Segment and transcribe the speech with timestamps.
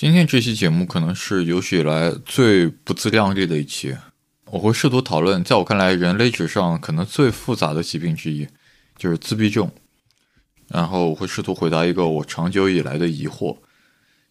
[0.00, 3.94] 今天这期节目可能是有史以来最不自量力的一期。
[4.46, 8.48] 我会试图讨论，在我看来，人类史上可能最复杂的疾病之一，
[8.96, 9.70] 就是自闭症。
[10.68, 13.58] 然后我会试图回答一个我长久以来的疑惑。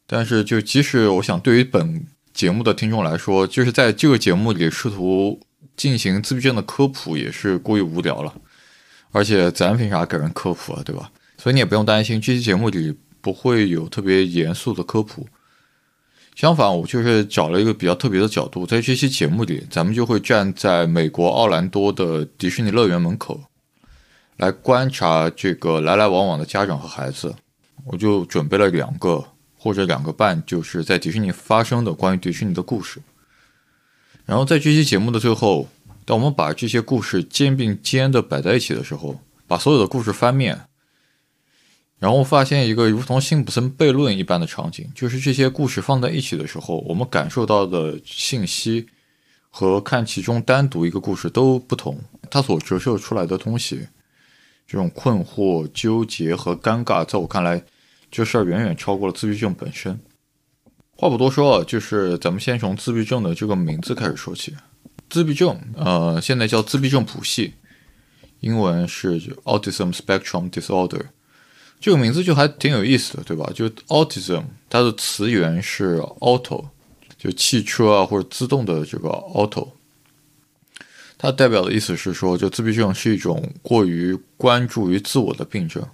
[0.07, 5.39] 但是，就即使我想，对于本节目的听众来说，就是在这个节目里试图
[5.77, 8.33] 进行自闭症的科普，也是过于无聊了。
[9.11, 11.11] 而且，咱凭啥给人科普啊，对吧？
[11.37, 15.27] 所以你也不用担心，这期节目里不会有特别严肃的科普。
[16.39, 23.41] 相反，我就是找了一个比较特别的角度，在这期节目里，咱们就会站在美国奥兰多的迪士尼乐园门口，
[24.37, 27.35] 来观察这个来来往往的家长和孩子。
[27.83, 29.21] 我就准备了两个
[29.57, 33.01] 或者两个半，就是在迪士尼发生的关于迪士尼的故事。
[34.25, 35.67] 然后在这期节目的最后，
[36.05, 40.57] 当我们把这些故事肩并肩的摆在一起的时候，把所有的故事翻面。
[41.99, 48.87] 然后发现一个如同辛普森悖论一般的场景，就是这些故事放在一起的时候，我们感受到的信息
[49.49, 51.99] 和看其中单独一个故事都不同。
[52.31, 53.87] 它所折射出来的东西，
[54.65, 57.61] 这种困惑、纠结和尴尬，在我看来，
[58.09, 59.99] 这事儿远远超过了自闭症本身。
[60.95, 64.55] 话不多说啊，就是咱们先从自闭症的这个名字开始说起。
[65.09, 67.55] 自闭症，呃，现在叫自闭症谱系，
[68.39, 71.07] 英文是 Autism Spectrum Disorder。
[71.79, 73.49] 这个名字就还挺有意思的，对吧？
[73.55, 76.65] 就 autism，它的词源是 auto，
[77.17, 79.69] 就汽车啊或者自动的这个 auto。
[81.17, 85.85] 它代表的意思是说，就自闭症是一种过于关注于自我的病症。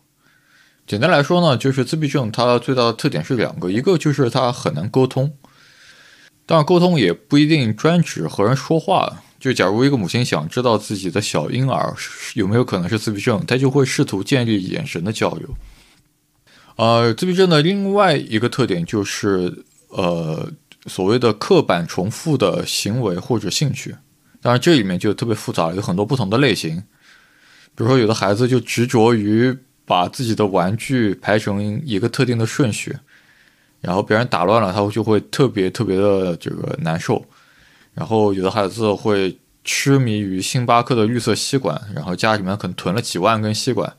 [0.87, 5.35] 简单来说呢，就是自闭症它最大的特点是两个，一个就是它很难沟通，
[6.45, 9.23] 当然沟通也不一定专指和人说话。
[9.39, 11.95] 就假如一个母亲想知道自己的小婴儿
[12.33, 15.47] 有没有可能是自闭症，她就会试图建立眼神的交流。
[16.75, 20.51] 呃，自闭症的另外一个特点就是，呃，
[20.87, 23.95] 所谓的刻板重复的行为或者兴趣。
[24.41, 26.75] 当然，这里面就特别复杂，有很多不同的类型。
[27.73, 32.95] 比如说，有的孩子就执着于把自己的玩具排成一个特定的顺序，
[33.81, 37.25] 然后别人打乱了，他就会特别特别的这个难受。
[37.93, 43.91] 然后，有的孩子会痴迷于星巴克的绿色吸管，然后家里面可能囤了几万根吸管。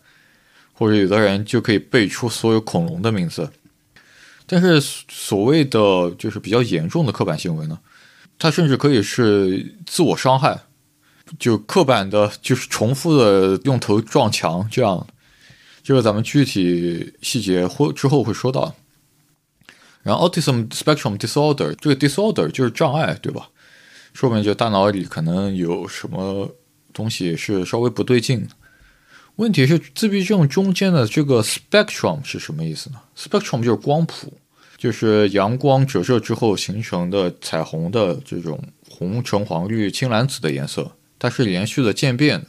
[0.78, 3.50] 或者有的人就可以背出所有恐龙的名字，
[4.47, 7.78] 但是所谓的就是比较严重的刻板行为呢，
[8.38, 10.60] 它甚至可以是自我伤害，
[11.38, 15.06] 就刻板的，就是重复的用头撞墙这样。
[15.82, 18.75] 这个咱们具体细节或之后会说到。
[20.03, 23.48] 然后，autism spectrum disorder 这个 disorder 就是障碍，对吧？
[24.12, 26.50] 说明就大脑里可能有什么
[26.92, 28.48] 东西是稍微不对劲。
[29.36, 34.32] 问题是自闭症中间的这个 spectrum 是什么意思呢？spectrum 就是光谱，
[34.78, 38.58] 就是阳光折射之后形成的彩虹的这种
[38.88, 42.47] 红、橙、黄、绿、青、蓝、紫的颜色，它是连续的渐变的。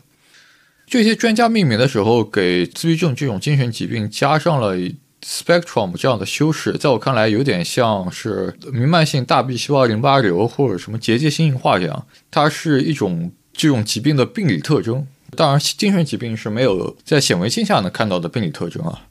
[0.86, 4.78] 这些专家命名的时候给自闭症这种精神疾病加上了
[5.22, 15.06] spectrum 这样的修饰，在我看来有点像是弥漫性大 B 细胞淋巴瘤或者什么结节性硬化这样，它是一种这种疾病的病理特征。
[15.36, 19.08] 当然，精神疾病是没有在显微镜下能看到的病理特征啊。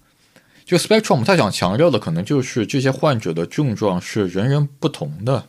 [0.64, 5.46] 就 spectrum，他想强调的可能就是这些患者的症状是人人不同的。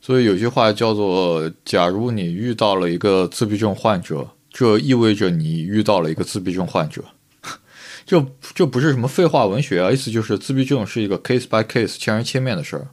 [0.00, 7.04] 所以有句话叫做：“假如你遇到了一个自闭症患者，这意味着你遇到了一个自闭症患者。
[8.06, 8.24] ”这
[8.54, 12.88] 这不是什么废话文学啊，意思就是自闭症是一个 case by case 千人千面的事儿。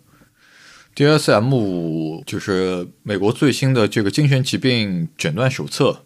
[0.96, 6.02] DSM 就是美国最新的这个精神疾病诊断手册。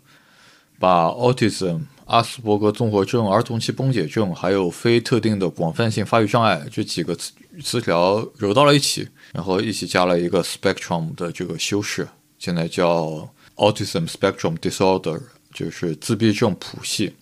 [0.79, 12.07] 把 autism、阿斯伯格综合症、儿童期崩解症，还有非特定的广泛性发育障碍这几个词词条揉到了一起，然后一起加了一个 spectrum 的这个修饰，
[12.39, 15.21] 现在叫 autism spectrum disorder，
[15.53, 17.13] 就是自闭症谱系。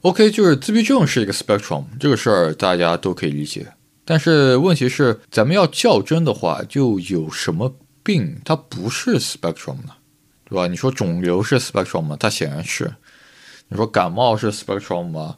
[0.00, 3.72] OK，就是自闭症是一个 spectrum，这个事儿大家都可以理解。
[4.04, 9.92] 但是问题是，咱们要较真的话，就有什么病它不是 spectrum 呢？
[10.50, 10.66] 对吧？
[10.66, 12.16] 你说肿瘤是 spectrum 吗？
[12.20, 12.92] 它显然是。
[13.68, 15.36] 你说感冒是 spectrum 吗？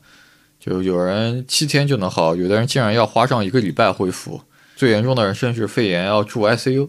[0.59, 4.41] 就有人七天就能好，有的人竟然要花上一个礼拜恢复。
[4.75, 6.89] 最严重的人甚至肺炎要住 ICU。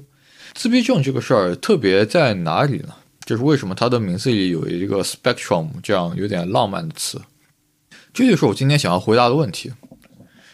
[0.53, 2.95] 自闭症这个事儿特别在哪里呢？
[3.25, 7.21] 就是为什么它的名字里有一个 spectrum 这样有点浪漫的词？
[8.13, 9.73] 这就是我今天想要回答的问题。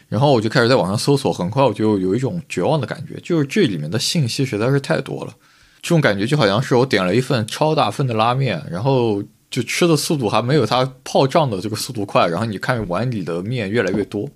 [0.08, 5.36] 然后我就开始在网上搜索，很快我就有一种绝望的感觉，就是这里面的信息实在是太多了。
[5.82, 14.30] 这种感觉就好像是我点了一份超大份的拉面，然后就吃的速度还没有它泡胀的这个速度快，然后你看碗里的面越来越多。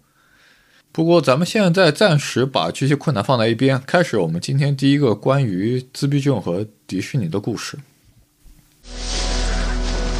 [0.91, 7.77] 不过咱们现在暂时把这些困难放在一边，开始我们今天第一个关于自闭症和迪士尼的故事。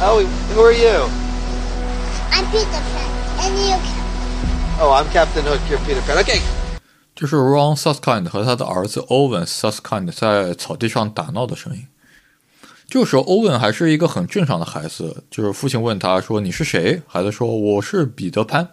[0.02, 0.20] Oh,
[0.54, 1.08] who are you?
[2.32, 3.76] I'm Peter Pan, and you
[4.80, 5.60] Oh, I'm Captain Hook.
[5.70, 6.18] You're Peter Pan.
[6.18, 6.63] Okay.
[7.14, 11.86] 就是 Ron Suskind 和他的儿子 Owen Suskind 在草地上打闹的声音。
[12.88, 18.68] 这个时候，Owen 还是一个很正常的孩子，就是父亲问他说：“你是谁？”孩子说：“我是彼得潘。”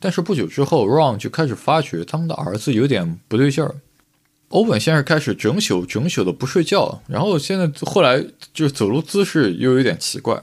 [0.00, 3.76] 但是不久之后，Ron 就开始发觉他们的儿子有点不对劲儿。
[4.48, 10.42] 欧文先是开始整宿整宿的不睡觉，然后现在后来就是走路姿势又有点奇怪，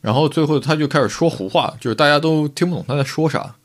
[0.00, 3.56] 然后最后他就开始说胡话，就是大家都听不懂他在说啥。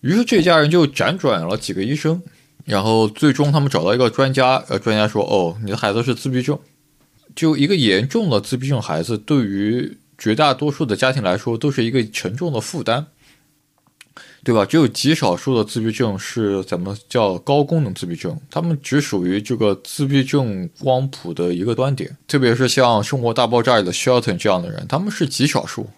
[0.00, 2.22] 于是这家人就辗转了几个医生，
[2.64, 6.58] 然后最终他们找到一个专家，呃，专家说：“哦，你的孩子是自闭症，
[7.34, 13.06] 就一个严重的自闭症孩子，对于绝大多数的家庭来说都是一个沉重的负担。”
[14.42, 14.64] 对吧？
[14.64, 18.40] 只有极少数的自闭症是怎么叫高功能自闭症？
[18.50, 25.90] 他们只属于这个自闭症光谱的一个端点，特别是像《生活大爆炸》里的 Shelton 这样的人，他们是极少数。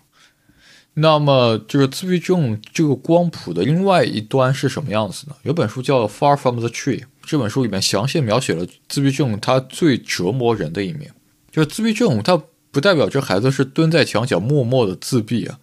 [0.95, 5.35] 那么，这个自闭症这个光谱的另外一端是什么样子呢？
[5.43, 11.11] 有本书叫《Far from the Tree》，这本书里面详细描写了自闭症它最折磨人的一面。
[11.51, 15.59] 就是自闭症，它不代表这孩子是蹲在墙角默默的自闭啊。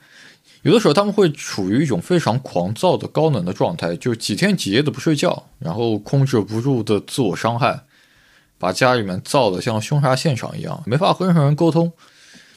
[0.64, 7.84] 有的时候他们会处于一种非常狂躁的高能的状态，就几天几夜的不睡觉，然后控制不住的自我伤害，
[8.58, 11.94] 把家里面造的像凶杀现场一样，没法和任何人沟通。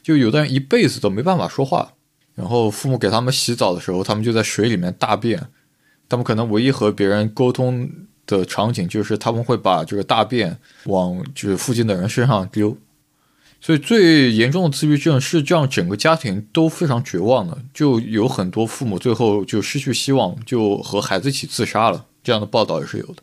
[0.03, 1.93] 就有的人一辈子都没办法说话，
[2.35, 5.49] 然后父母给他们洗澡的时候，他们就在水里面大便。
[6.09, 7.91] 他们可能唯一和别人沟通
[8.27, 12.77] 的场景就是他们会把这个大便往就是附近的人身上丢。
[13.61, 22.05] 所以最严重的自闭症是这样，整个家庭都非常绝望的，就有很多父母最后就失去希望，就和孩子一起自杀了。
[22.25, 23.23] 这样的报道也是有的。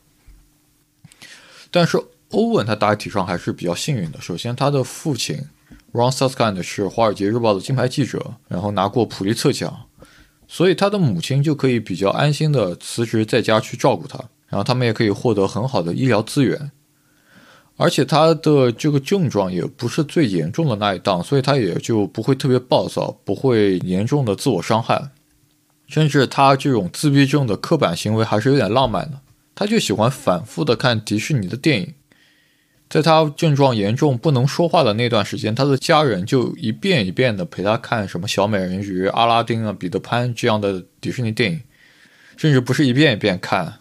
[1.70, 4.22] 但是欧文他大体上还是比较幸运的。
[4.22, 5.42] 首先，他的父亲
[5.92, 9.86] Ron Suskind 是《华尔街日报》的金牌记者，然后拿过普利策奖，
[10.48, 16.72] 所以他的母亲就可以比较安心的辞职在家去照顾他，然后他们也可以获得很好的医疗资源。
[17.76, 25.12] 而且他的这个症状也不是最严重的那一档，所以他也就不会特别暴躁，不会严重的自我伤害，
[25.88, 29.22] 甚至他这种自闭症的刻板行为还是有点浪漫的。
[29.56, 31.94] 他就喜欢反复的看迪士尼的电影，
[32.90, 41.62] 在他症状严重不能说话的那段时间，他的家人就一遍一遍的陪他看什么小美人鱼、阿拉丁啊、彼得潘这样的迪士尼电影，
[42.36, 43.72] 甚至不是一遍一遍看。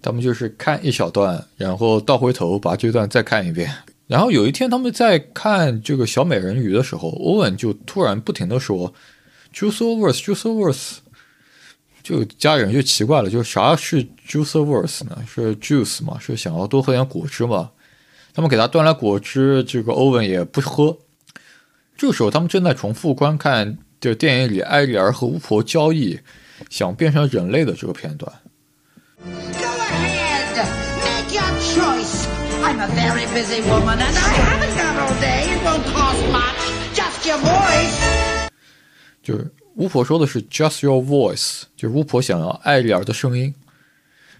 [0.00, 3.74] 他们就是看一小段，然后倒回头把这段再看一遍。
[4.06, 8.92] 然后有一天他们在看这个小美人鱼的时候，欧文就突然不停的说
[9.52, 10.98] “juice overs”，“juice overs”，
[12.02, 15.18] 就家人就奇怪了，就啥是 “juice overs” 呢？
[15.26, 16.18] 是 juice 嘛？
[16.20, 17.70] 是想要多喝点果汁吗？
[18.34, 20.98] 他们给他端来果汁，这个欧文也不喝。
[21.96, 26.18] 这个时候他们正在重复观看这电影里艾丽儿和巫婆交易，
[26.68, 28.32] 想变成人类的这个片段。
[29.22, 30.66] Go ahead,
[30.98, 32.26] make your choice.
[32.60, 35.54] I'm a very busy woman and I haven't got all day.
[35.54, 36.58] It won't cost much.
[36.92, 38.48] Just your voice.
[39.22, 43.54] 就是巫婆说的是 just your voice，就是巫婆想要艾丽儿的声音。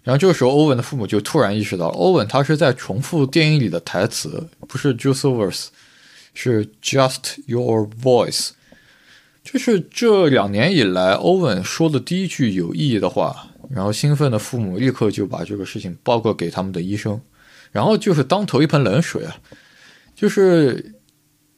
[0.05, 5.67] 然后这个时候，欧文的父母就突然意识到，欧文他是在重复电影里的台词，不是 just voice，
[6.35, 8.51] 是 just your voice。
[9.43, 13.49] 就是这两年以来，欧文说的第一句有意义的话。
[13.71, 17.19] 然后兴奋的父母立刻就把这个事情报告给他们的医生。
[17.73, 19.35] 然后就是当头一盆冷水啊，
[20.15, 20.95] 就是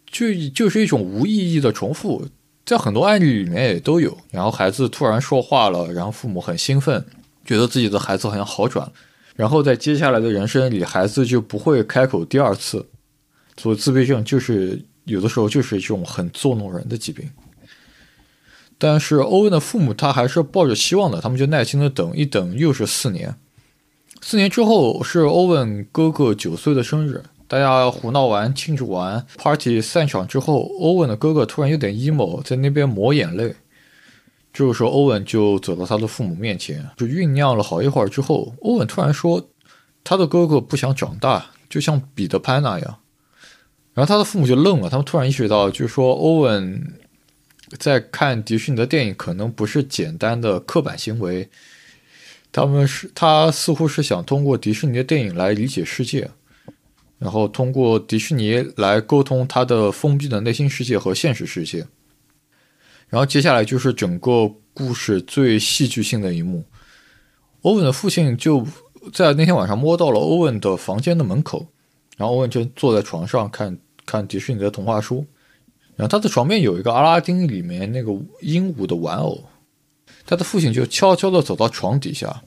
[0.06, 2.24] 就就是一种无意义的重复，
[2.64, 4.16] 在很多案例里面也都有。
[4.30, 7.04] 然后孩子突然说话了，然后父母很兴奋，
[7.46, 8.90] 觉得自己的孩子好像好转。
[9.36, 12.86] 然后在接下来的人生里，孩子就不会开口第二次。
[13.56, 17.30] 所以自闭症就是有的时候就是一种很作弄人的疾病。
[18.78, 23.34] 但是欧文的父母他还是抱着希望的，他们就耐心的等一等，又是四年。
[24.20, 33.54] 四年之后是欧文哥哥九岁的生日，大家胡闹完庆祝完，party 散场之后，欧文的哥哥突然有点 emo，在那边抹眼泪。
[34.56, 39.50] 这个时候，欧文就走到他的父母面前，就酝酿了好一会儿之后，欧文突然说，
[40.02, 42.98] 他的哥哥不想长大，就像彼得潘那样。
[43.92, 46.90] 然后他的父母就愣了，他们突然意识到，就是说欧文
[47.78, 51.46] 在看迪士尼的电影，可能不是简单的刻板行为。
[52.50, 56.30] 他们是他似乎是想通过迪士尼的电影来理解世界，
[57.18, 61.86] 然后通过迪士尼来沟通他的封闭的内心世界和现实世界。
[63.08, 66.64] 然后接下来就是整个故事最戏剧性的一幕，
[67.62, 68.66] 欧文的父亲就
[69.12, 71.66] 在那天晚上摸到了欧文的房间的门口，
[72.16, 75.24] 然后欧文就坐在床上看看迪士尼的童话书，
[75.94, 79.44] 然后他的床边有一个阿拉丁里面那个鹦鹉的玩偶，
[80.26, 82.42] 他的父亲就悄悄地走到床底下，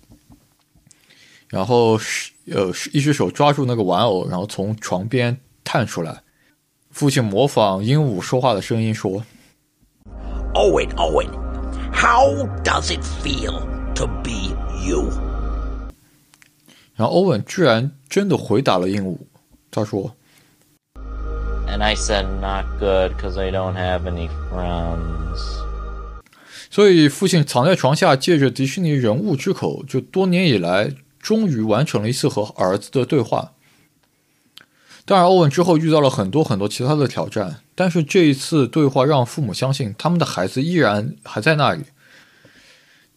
[1.47, 6.21] 然后是呃一只手抓住那个玩偶，然后从床边探出来，
[6.91, 9.23] 父亲模仿鹦鹉说话的声音说。
[10.55, 11.29] Owen, Owen,
[11.93, 13.61] how does it feel
[13.93, 15.11] to be you?
[16.95, 19.17] 然后欧文居然真的回答了鹦鹉，
[19.69, 20.15] 他说
[21.67, 25.61] And I said, not good because I don't have any friends.：“
[26.71, 33.51] 所以父亲藏在床下，借着迪士尼人物之口，就多年以来终于完成了一次和儿子的对话。
[35.09, 41.81] 当然，欧文之后遇到了很多很多其他的挑战，但是这一次对话让父母相信他们的孩子依然还在那里。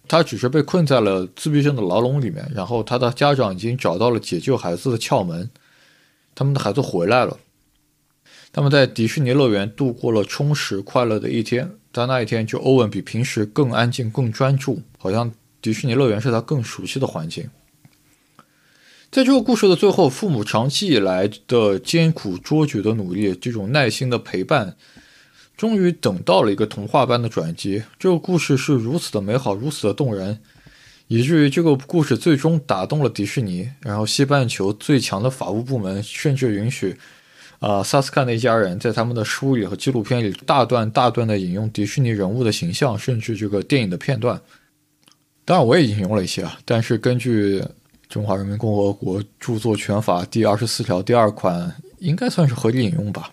[0.08, 5.50] 他只是被困在了自闭症的牢笼里面，然后他的家长已经找到了解救孩子的窍门，
[6.34, 7.36] 他们的孩子回来了。
[8.54, 11.72] 他们在迪士尼乐园度过了充实快乐的一天。
[11.92, 15.30] 在那一天，就欧文比平时更安静、更专注，好像
[15.60, 17.50] 迪士尼乐园是他更熟悉的环境。
[19.12, 24.74] 在这个故事的最后，父母长期以来的艰苦卓绝的努力，这种耐心的陪伴，
[25.54, 27.82] 终于等到了一个童话般的转机。
[27.98, 30.40] 这个故事是如此的美好，如此的动人，
[31.08, 33.70] 以至于这个故事最终打动了迪士尼。
[33.82, 36.96] 然后，西半球最强的法务部门甚至允许，
[37.58, 44.40] 啊、萨斯卡那一家人在他们的书里和纪录片里大段大段的引用迪士尼人物的形象，甚至这个电影的片段。
[45.44, 47.60] 当然，我也引用了一些啊，但是根据
[48.12, 53.32] 《中华人民共和国著作权法》第二十四条第二款，应该算是合理引用吧。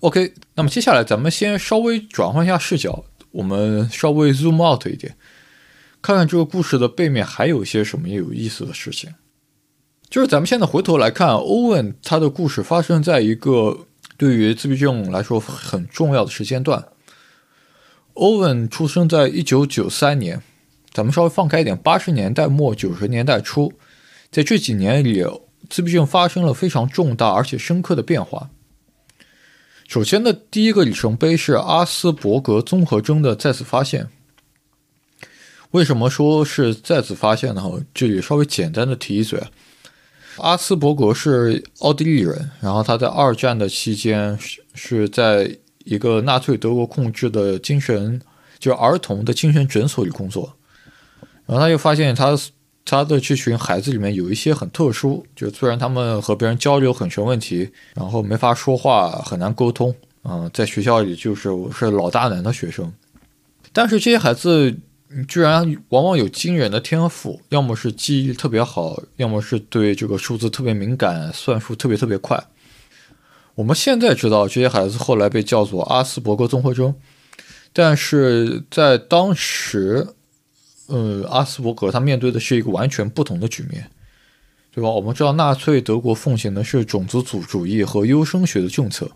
[0.00, 5.14] OK，那么接下来咱们先稍微转换一下视角，我们稍微 zoom out 一点，
[6.00, 9.12] 看看这个故事的背面还有一些什么有意思的事情。
[10.08, 16.82] 就是咱们现在回头来看，欧文他的故事发生在一个对于自闭症来说很重要的时间段。
[18.14, 20.40] 欧文出生在一九九三年，
[20.96, 23.70] 咱们稍微放开一点，八十年代末九十年代初，
[24.30, 25.22] 在这几年里，
[25.68, 28.48] 自闭症发生了非常重大而且深刻的变化。
[29.86, 34.08] 首先的第一个里程碑是阿斯伯格综合征的再次发现。
[35.72, 37.62] 为什么说是再次发现呢？
[37.92, 39.38] 这里稍微简单的提一嘴，
[40.38, 48.18] 阿斯伯格是奥地利人，然后他在二战的期间是是在一个纳粹德国控制的精神
[48.58, 50.55] 就是儿童的精神诊所里工作，
[51.46, 52.36] 然后他又发现他
[52.84, 62.92] 他的这群孩子里面有一些很特殊，就虽然他们和别人交流很成问题，然后没法说话，很难沟通，嗯、在学校里就是我是老大难的学生，
[63.72, 64.76] 但是这些孩子
[65.28, 72.42] 居然往往有惊人的天赋，要么是记忆力特别好，要么是对这个数字特别敏感，算术特别特别快。
[73.54, 76.94] 我们现在知道这些孩子后来被叫做阿斯伯格综合征，
[77.72, 80.06] 但是在当时，
[80.88, 83.90] 呃，阿斯伯格他面对的是一个完全不同的局面，
[84.72, 84.88] 对吧？
[84.88, 89.10] 我们知道纳粹德国奉行的是种族主主义和优生学的政策，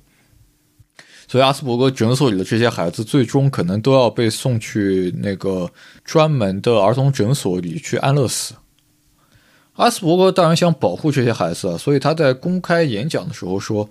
[1.29, 5.71] 所以阿斯伯格诊所里的这些孩子最终可能都要被送去那个
[6.05, 8.55] 专门的儿童诊所里去安乐死。
[9.75, 13.89] 阿斯伯格当然想保护这些孩子啊，所以他在公开演讲的时候说。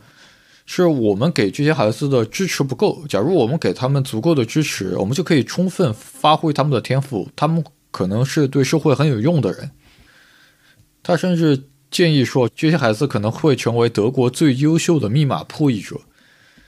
[0.71, 3.03] 是我们给这些孩子的支持不够。
[3.09, 7.27] 假如我们给他们足够的支持，我们就可以充分发挥他们的天赋。
[7.35, 9.71] 他们可能是对社会很有用的人。
[11.01, 11.59] 他甚至
[11.89, 15.99] 建议说，这些孩子可能会成为德国最优秀的密码破译者，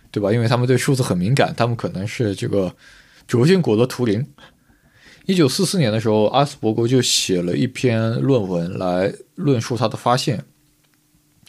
[0.10, 0.34] 对吧？
[0.34, 2.75] 因为他们对数字很敏感，他们可能是这个
[3.27, 4.25] 轴心国的图灵。
[5.27, 10.43] 一九四四年的时候，阿斯伯格就写了一篇论文来论述他的发现。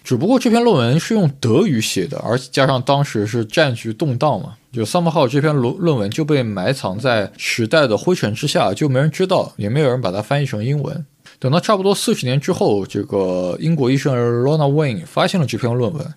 [0.05, 11.07] 只不过这篇论文是用德语写的，而加上当时是战局动荡嘛，就萨姆号这篇论论文就被埋藏在时代的灰尘之下，就没人知道，也没有人把它翻译成英文。
[11.39, 16.15] 等到差不多四十年之后，这个英国医生 Lorna Wayne 发现了这篇论文。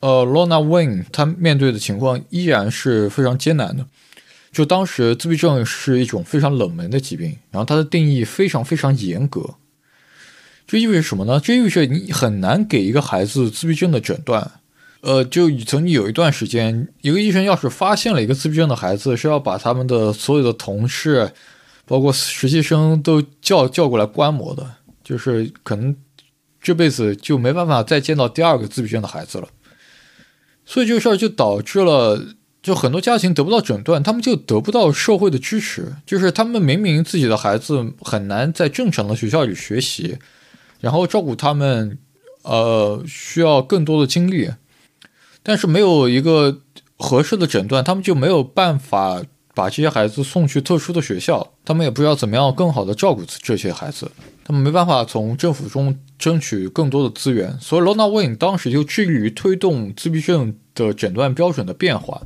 [0.00, 3.84] 呃，Lorna Wayne 她面对的情况依然是非常艰难的。
[4.52, 9.54] 就当时自闭症是一种非常冷门的疾病，然后它的定义非常非常严格。
[10.68, 11.40] 这意味着什么呢？
[11.42, 14.52] 这意味着你很难给一个孩子自闭症的诊断。
[15.00, 21.32] 呃，就曾经有一段时间，一个医生要是发现了一个自闭症的孩子，是要把他们的所有的同事，
[21.86, 24.70] 包括实习生都叫叫过来观摩的，
[25.02, 25.96] 就是可能
[26.60, 29.48] 这辈子就没办法再见到第二个自闭症的孩子了。
[30.66, 32.22] 所以这个事儿就导致了，
[32.60, 35.94] 就很多家庭得不到诊断，他们就得不到社会的支持。
[36.04, 40.18] 就是他们明明自己的孩子很难在正常的学校里学习，
[40.80, 41.98] 然后照顾他们，
[42.42, 44.50] 呃，需要更多的精力，
[45.42, 46.60] 但是没有一个
[46.96, 49.22] 合适的诊断，他们就没有办法
[49.54, 54.10] 把这些孩子送去特殊的学校，他们也不知道怎么样更好的照顾这些孩子，
[54.44, 62.22] 他们没办法从政府中争取更多的资源，所以罗纳威当时就致力于推动自闭症的诊断标准的变化。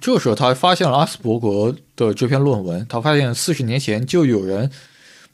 [0.00, 2.84] 这时候，他发现了阿斯伯格的这篇论文。
[2.88, 4.68] 他发现四十年前就有人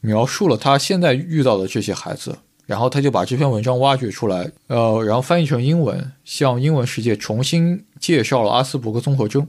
[0.01, 9.47] 描述了他现在遇到的这些孩子，然后他就把这篇文章挖掘出来，呃，然后翻译成英文，向英文世界重新介绍了阿斯伯格综合征。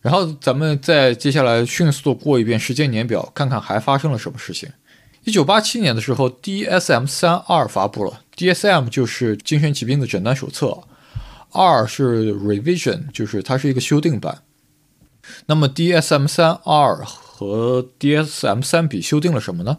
[0.00, 4.70] 然后咱们再接下来迅速的过一遍时间年表，看看还发生了什么事情。
[5.24, 10.78] 一九八七年的时候，DSM 三二发布了，DSM 就是精神疾病的诊断手册。
[11.52, 14.42] 二是 revision，就是它是一个修订版。
[15.46, 17.04] 那么 DSM 三二
[17.40, 19.78] 和 DSM 三比修订了什么呢？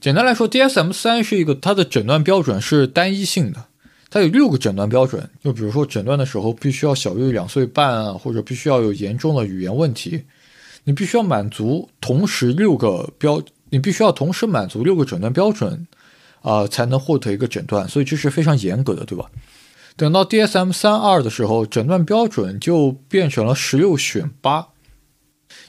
[0.00, 3.64] 简单来说，DSM 三是一个它的诊断标准是单一性的，
[4.08, 5.28] 它有六个诊断标准。
[5.42, 10.22] 就比如说诊断的时候必须要小于两岁半啊，或者必须要有严重的语言问题，
[10.84, 15.88] 你必须要满足同时六个标，你必须要同时满足六个诊断标准
[16.42, 17.88] 啊，才能获得一个诊断。
[17.88, 19.28] 所以这是非常严格的，对吧？
[19.96, 24.68] 等到 DSM 三二的时候，诊断标准就变成了十六选八，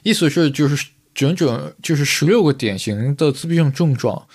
[0.02, 4.26] 意思是就是整整就是十六个典型的自闭症症状，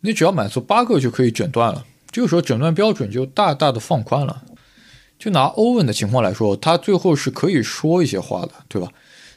[0.00, 1.84] 你只要满足八个就可以诊断了。
[2.10, 4.42] 这个时候诊断标准就大大的放宽了。
[5.18, 8.88] 就拿欧文的情况来说，他最后是可以说一些话的，对吧？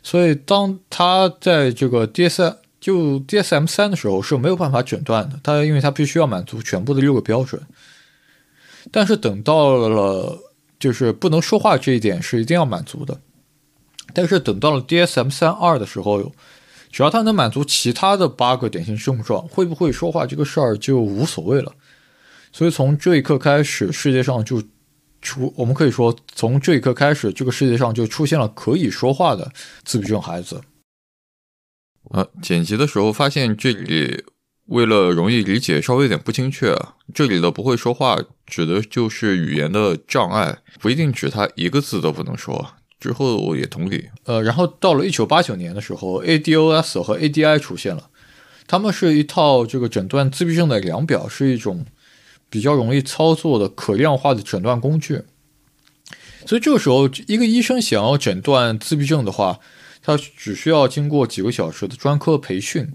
[0.02, 7.62] 所以当他在这个 DSM 就 DSM 三的时候是没有办法诊断的，他因为他必须要满足全部的六个标准。
[8.92, 10.40] 但是等到了，
[10.80, 13.20] 就是不能说话这一点是一定要满足的。
[14.16, 16.32] 但是等到了 DSM 三二的时候，
[16.90, 21.74] 只要他能满足其他的八个典型症状，会不会说话这个事儿就无所谓了。
[22.52, 24.64] 所以从这一刻开始，世界上就
[25.22, 29.52] 出，我们可以说从这一刻开始，这个世界上就出现了可以说话的
[29.84, 30.62] 自闭症孩子。
[32.12, 34.24] 呃，剪辑的时候发现这里。
[34.68, 36.76] 为了容易理解，稍微有点不精确。
[37.14, 42.74] 这里的不会说话，指的就是语言的障碍，不一定指他一个字都不能说。
[43.06, 44.10] 之后我也同理。
[44.24, 48.10] 呃，然后到了一九八九年的时候，ADOS 和 ADI 出现了，
[48.66, 51.86] 它们是一套这个诊断自闭症的量表，是一种
[52.50, 55.22] 比较容易操作的可量化的诊断工具。
[56.48, 59.60] 所以这个时候，一个医生想要诊断自闭症的话，
[60.02, 62.92] 他只需要经过几个小时的专科培训。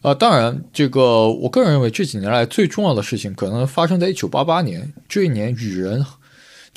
[0.00, 4.90] 啊，当然，这个我个人认为这几年来最重要的事情，可能发生在一九八八年。
[5.06, 6.00] 这一年，《雨人》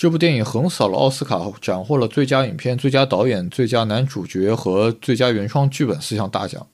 [0.03, 6.67] 这部电影横扫了奥斯卡，斩获了最佳影片、最佳导演、最佳男主角和最佳原创剧本四项大奖。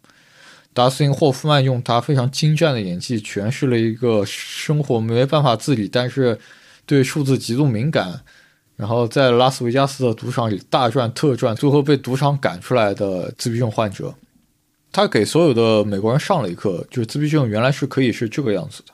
[0.74, 6.39] 达斯汀·霍夫曼用他非常精湛的演技，诠释了一个生活没办法自理，但是
[6.88, 8.22] 对数字极度敏感，
[8.76, 14.12] 然后在拉斯维加斯的赌场里大赚特赚，最后被赌场赶出来的自闭症患者。
[14.92, 18.94] 他给所有的美国人上了一课，就是自闭症原来是可以是这个样子的。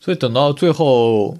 [0.00, 1.38] 所以等到最后，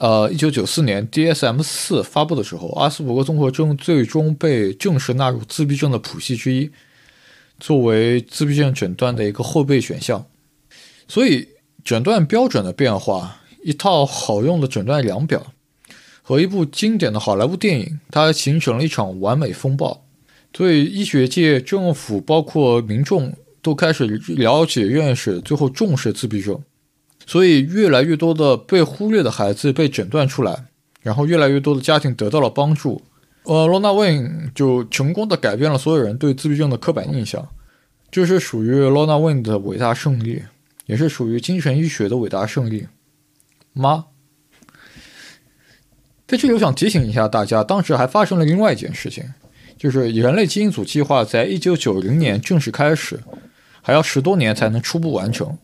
[0.00, 6.70] 呃，一九九四年 DSM 四发布的时候，阿斯伯格综合征最终被正式纳入自闭症的谱系之一，
[7.58, 10.24] 作为自闭症诊断的一个后备选项。
[11.06, 11.48] 所以，
[11.84, 15.52] 诊断标准的变化，一套好用的诊断量表，
[16.22, 20.06] 和一部经典的好莱坞电影，它形成了一场完美风暴。
[20.50, 26.58] 对医学界、政府，包括民众，都开始了解、认识，最后重视自闭症。
[27.30, 30.64] 所以，越来越多的被忽略的孩子被诊断出来，
[31.00, 33.02] 然后越来越多的家庭得到了帮助。
[33.44, 37.46] 呃，罗纳·韦恩就成功的改变了所有人对自闭症的刻板印象，
[38.10, 40.42] 这是属于罗纳·韦恩的伟大胜利，
[40.86, 42.88] 也是属于精神医学的伟大胜利
[43.74, 44.06] 吗？
[46.26, 49.22] 在这里，我想提醒一下大家，当时还发生了另外一件事情。
[49.78, 53.20] 就是人类基因组计划在一九九零年正式开始，
[53.80, 55.56] 还要十多年才能初步完成。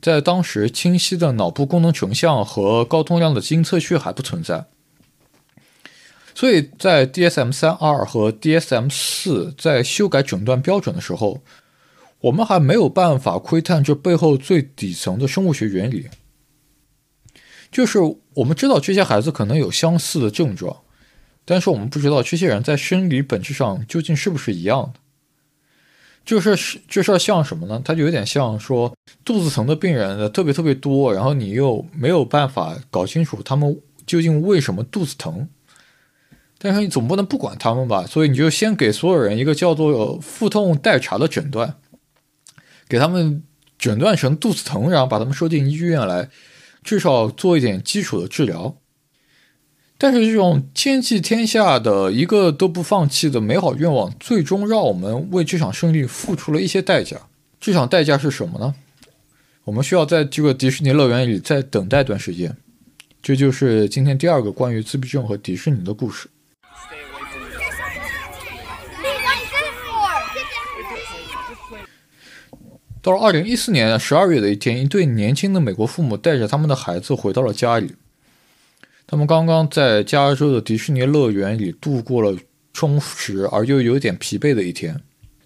[0.00, 4.66] 在当时，清晰的脑部功能成像和高通量的基因测序还不存在，
[6.34, 11.42] 所以在 DSM 三二和 DSM 四在修改诊断标准的时候，
[12.20, 16.08] 我们还没有办法窥探这背后最底层的生物学原理。
[17.70, 17.98] 就是
[18.34, 20.78] 我们知道这些孩子可能有相似的症状。
[21.44, 25.00] 但是我们不知道这些人在生理本质上究竟是不是一样的。
[26.28, 27.80] 这事是这事像什么呢？
[27.82, 35.48] 它就有点像说肚子疼的病人特别特别多，然后你又没有办法搞清楚他们究竟为什么肚子疼。
[36.58, 38.04] 但是你总不能不管他们吧？
[38.04, 41.76] 所以你就先给所有人一个叫做腹痛待查的诊断，
[42.86, 43.42] 给他们
[43.78, 46.28] 诊断成肚子疼，然后把他们收进医院来，
[46.84, 48.76] 至少做一点基础的治疗。
[50.00, 57.16] 但是这种兼济天下的一个都不放弃的美好愿望，最终让我们为这场胜利付出了一些代价。
[57.60, 58.76] 这场代价是什么呢？
[59.64, 62.56] 我们需要在这个迪士尼乐园里再等待一段时间。
[63.20, 66.28] 这就是今天第二个关于自闭症和迪士尼的故事。
[73.02, 77.96] 到了二零一四年十二月的一天，一对年轻的美国父母带着他们的孩子回到了家里。
[79.10, 82.38] 他们刚刚在加州的迪士尼乐园里度过了
[82.74, 84.94] 充实而又有点疲惫的一天。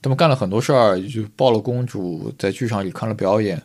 [0.02, 3.62] 他们干了很多事儿，就抱了公主，在剧场里看了表演，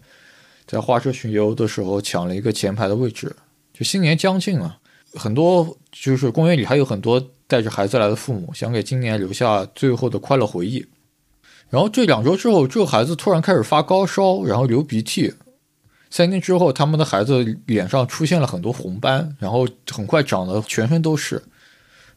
[0.67, 3.35] 在花车巡游的时候抢了一个前排的位置。
[3.73, 4.77] 就新年将近了，
[5.15, 10.85] 很多就是公园里还有很多带着孩子来的父母，想给今年留下最后的快乐回忆。
[11.71, 15.33] 然后这两周之后，这个孩子突然开始发高烧，然后流鼻涕。
[16.09, 21.43] 三天之后，他们的孩子脸上出现了很多红斑，然后很快长得全身都是。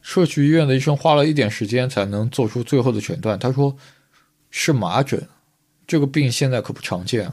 [0.01, 3.37] 社区医院的医生花了一点时间才能做出最后的诊断。
[3.37, 3.75] 他说
[4.49, 5.27] 是麻疹，
[5.85, 7.31] 这个病现在可不常见。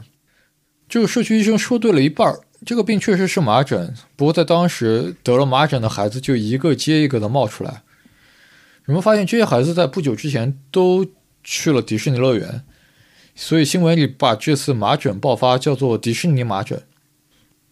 [0.87, 2.33] 这个社区医生说对了一半，
[2.65, 3.93] 这个病确实是麻疹。
[4.15, 7.83] 不过在当时得了麻疹的孩子就一个接一个的冒出来。
[8.83, 11.05] 人们发现这些孩子在不久之前都。
[11.41, 12.63] 去了迪士尼乐园，
[13.41, 16.83] 所以新闻里把这次麻疹爆发叫做迪士尼麻疹。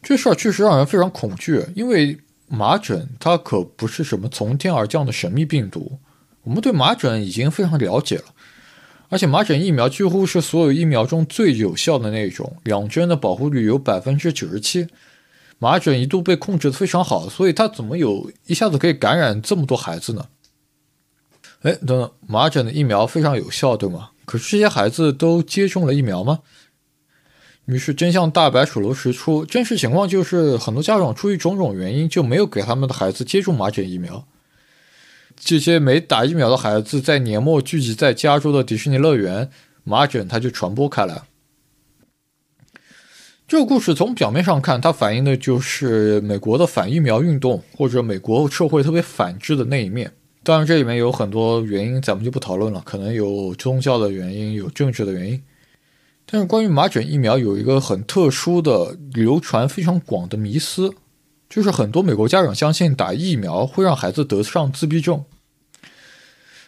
[0.01, 5.99] 这事儿确实让人非常恐惧，因为麻疹它可不是什么从天而降的神秘病毒，
[6.43, 8.23] 我们对麻疹已经非常了解了，
[9.09, 14.87] 而且麻疹疫苗几乎是所有疫苗中最有效的那种，两针的保护率有百分之九十七，
[15.59, 20.27] 麻疹一度被控制的非常好，所以它怎么有一下子可以感染这么多孩子呢？
[21.63, 24.11] 哎，等等，麻疹的疫苗非常有效，对吗？
[24.27, 26.39] 可是这些孩子都接种了疫苗吗？
[27.63, 34.27] 于是真相大白水落石出，真实情况就是很多家长出于种种原因就没有给他们的孩子接种麻疹疫苗。
[35.37, 39.49] 这些没打疫苗的孩子在年末聚集在加州的迪士尼乐园，
[39.85, 41.21] 麻疹它就传播开来。
[43.47, 50.11] 这个故事从表面上看，它反映的就是美国的反疫苗运动，或者美国社会特别反制的那一面。
[50.47, 52.81] 当然，这里面有很多原因，咱们就不讨论了。
[52.85, 55.43] 可能有宗教的原因，有政治的原因。
[56.25, 60.93] 但是，关于麻疹疫苗，有一个很特殊的、流传非常广的迷思，
[61.49, 65.21] 就是很多美国家长相信打疫苗会让孩子得上自闭症。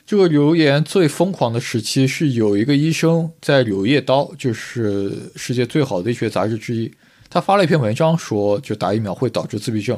[0.06, 6.92] 这个留言最疯狂的时期是有一个医生在《柳叶刀》，就是世界最好的医学杂志之一，
[7.30, 9.98] 他发了一篇文章说，就打疫苗会导致自闭症。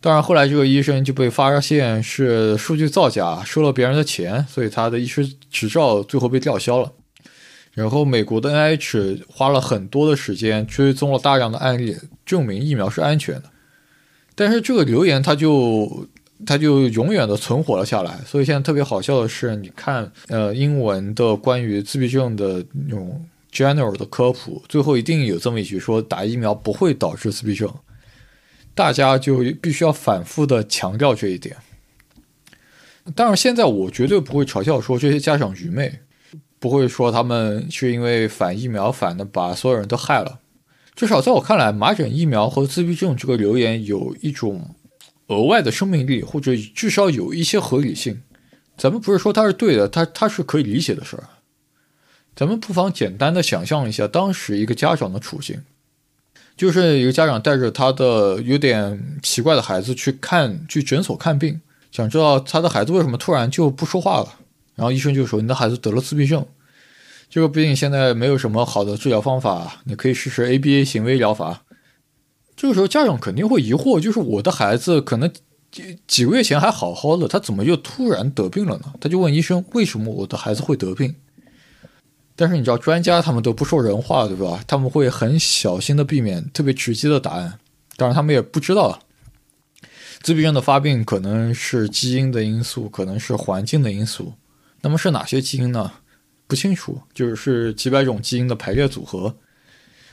[0.00, 6.92] 当然，后来这个医生就被发现是数据造假，收了别人的钱，所以他的医师执照最后被吊销了。
[7.72, 13.44] 然后，美国的 NIH 花了很多的时间追踪了大量的案例，证明疫苗是安全的。
[14.34, 16.06] 但是这个留言他就
[16.46, 18.18] 他就永远的存活了下来。
[18.26, 27.70] 所以现在特别好笑的是，你看，呃，英文的关于自闭症的那种 general 的科普，最后一定有这么一句说：打疫苗不会导致自闭症。
[28.76, 31.56] 大家就必须要反复的强调这一点。
[33.14, 36.00] 当然，现在我绝对不会嘲笑说这些家长愚昧，
[36.58, 40.40] 不会说他们是因为反疫苗反的把所有人都害了。
[40.94, 44.74] 至少在我看来，麻疹疫苗和自闭症这个留言有一种
[45.28, 48.22] 额外的生命力，或者至少有一些合理性。
[48.76, 51.24] 咱们不是说它是对的，它它是可以理解的事儿。
[52.34, 55.62] 咱们不妨简单的想象一下当时一个家长的处境。
[56.56, 61.60] 就是一个家长带着他的有点奇怪的孩子去看去诊所看病，
[61.92, 64.28] 想知道他的孩子为什么突然就不说话了。
[64.74, 66.46] 然后医生就说：“你的孩子得了自闭症，
[67.28, 71.62] 这个病现在没有什么好的治疗方法，你可以试试 ABA 行为疗法。”
[72.56, 75.30] 这个时候家长肯定会疑惑，就是我的孩子可能
[75.70, 78.94] 几几个月前还好好的，他怎么又突然得病了呢？
[78.98, 81.14] 他就问医生：“为什么我的孩子会得病？”
[82.38, 84.62] 但是你知道，专家他们都不说人话，对吧？
[84.66, 87.58] 他们会很小心的避免特别直接的答案。
[87.96, 89.00] 当然，他们也不知道
[90.22, 94.34] 自闭症的发病可能是基因的因素，可能是环境的因素。
[94.82, 95.90] 那么是哪些基因呢？
[96.46, 99.36] 不清楚，就是几百种基因的排列组合。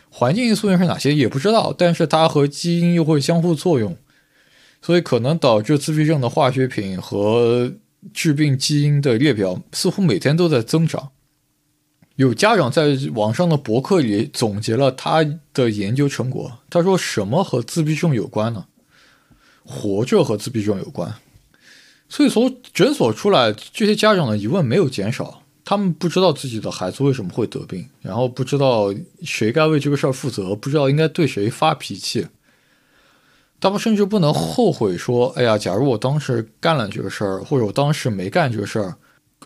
[0.10, 1.14] 环境因素又是哪些？
[1.14, 1.76] 也不知道。
[1.78, 3.98] 但是它和基因又会相互作用，
[4.82, 7.74] 所以可能导致自闭症的化学品和
[8.14, 11.12] 致病基因的列表似乎每天都在增长。
[12.15, 16.60] 有家长在网上的博客里总结了他的研究成果。
[16.69, 18.65] 他说：“什么和自闭症有关呢？
[19.65, 21.15] 活着和自闭症有关。
[22.10, 32.28] 所以从诊所出来，这些家长的疑问没有减少，他们不知道自己的孩子为什么会得病，然后不知道谁该为这个事儿负责，不知道应该对谁发脾气。
[33.60, 38.95] 他们甚至不能后悔说：“哎呀，假如我当时干了这个事儿，或者我当时没干这个事儿，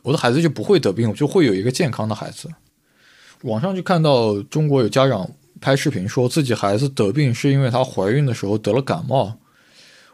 [0.07, 2.47] 我的孩子就不会得病，我就会有一个健康的孩子。”
[3.43, 9.37] 网上就看到中国有家长拍视频说自己孩子得病是因为她怀孕的时候得了感冒，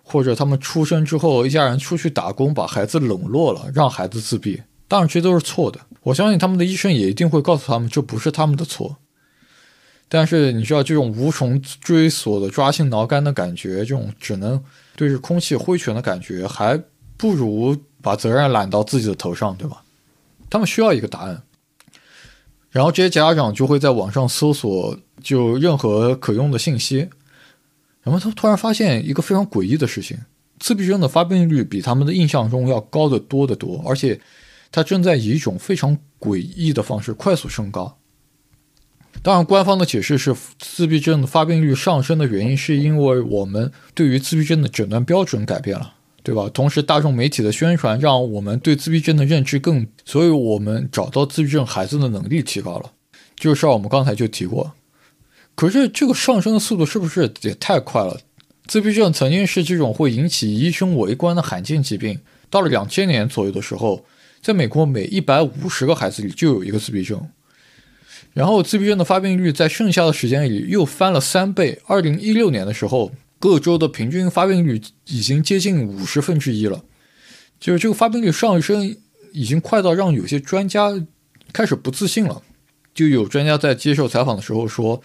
[0.01, 4.63] 或者他们出生之后一家人出去打工把孩子冷落了，让孩子自闭。
[4.87, 8.97] 当然这都是错的，我相信他们的医生也一定会告诉他们这不是他们的错。
[10.09, 14.61] 但是你知道这种无从追索的抓心挠肝的感觉，这种只能
[14.95, 16.79] 对着空气挥拳的感觉，还
[17.15, 19.82] 不如把责任揽到自己的头上，对吧？
[20.53, 21.41] 他们需要一个答案。
[22.69, 27.09] 然后这些家长就会在网上搜索就任何可用的信息，
[28.03, 30.17] 然后他突然发现一个非常诡异的事情：
[30.59, 34.21] 自闭症的发病率比他们的印象中要高得多得多，而且
[34.71, 37.97] 它正在以一种非常诡异的方式快速升高。
[39.21, 46.49] 当然，官方的解释是自闭症的发病率上升的原因是因为我们对于自闭症的诊断标准改变了，对吧？
[46.53, 52.91] 同时，大众媒体的宣传让我们对自闭症的认知更，所以我们找到自闭症孩子的能力提高了。
[53.35, 54.71] 这个事儿我们刚才就提过。
[55.53, 58.17] 可是这个上升的速度是不是也太快了？
[58.65, 62.17] 自闭症曾经是这种会引起医生围观的罕见疾病，
[62.49, 64.05] 到了两千年左右的时候，
[64.41, 67.29] 在美国每一百五十个孩子里就有一个自闭症。
[68.31, 71.79] 然后自闭症的发病率在剩下的时间里又翻了三倍。
[71.85, 73.11] 二零一六年的时候，
[73.43, 76.81] 各州的平均发病率已经接近五十分之一了，
[77.59, 78.95] 就是这个发病率上升
[79.33, 80.89] 已经快到让有些专家
[81.51, 82.41] 开始不自信了。
[82.93, 85.01] 就有专家在接受采访的时候说，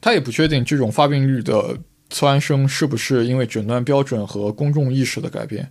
[0.00, 1.76] 他也不确定这种发病率的
[2.08, 5.68] 蹿升是不是因为诊断标准和公众意识的改变，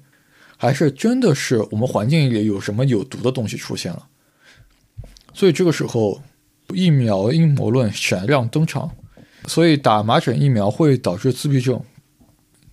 [0.58, 4.06] 还是真的是我们环境里有什么有毒的东西出现了。
[5.34, 6.22] 所以这个时候。
[6.76, 8.92] 疫苗阴谋论闪亮登场，
[9.48, 11.82] 所以打麻疹疫苗会导致自闭症，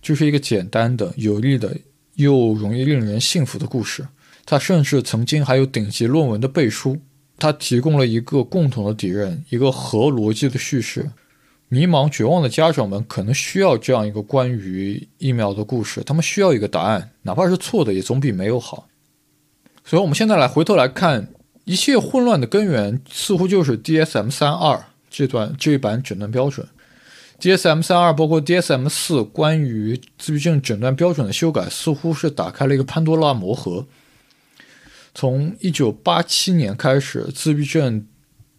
[0.01, 1.75] 就是一个简单的、有力的
[2.15, 4.07] 又容易令人信服的故事。
[4.45, 6.97] 它甚至曾经还有顶级论文的背书。
[7.37, 11.11] 它提供了一个共同的敌人，一个合逻辑的叙事。
[11.69, 18.87] 迷茫绝望的家长们可能需要这样一个关于疫苗的故事，他们需要一个答案，哪怕是错的，也总比没有好。
[19.83, 21.29] 所以，我们现在来回头来看。
[21.65, 26.65] 一切混乱的根源似乎就是 DSM 三二这段这一版诊断标准。
[27.39, 33.85] DSM 三二包括 DSM 四关于自闭症诊断标准的修改，似乎是打开了一个潘多拉魔盒。
[35.13, 38.07] 从一九八七年开始，自闭症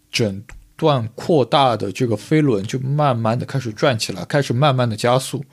[0.09, 0.43] 诊
[0.77, 5.43] 断扩大的这个飞轮就慢慢的开始转起来，开始慢慢的加速。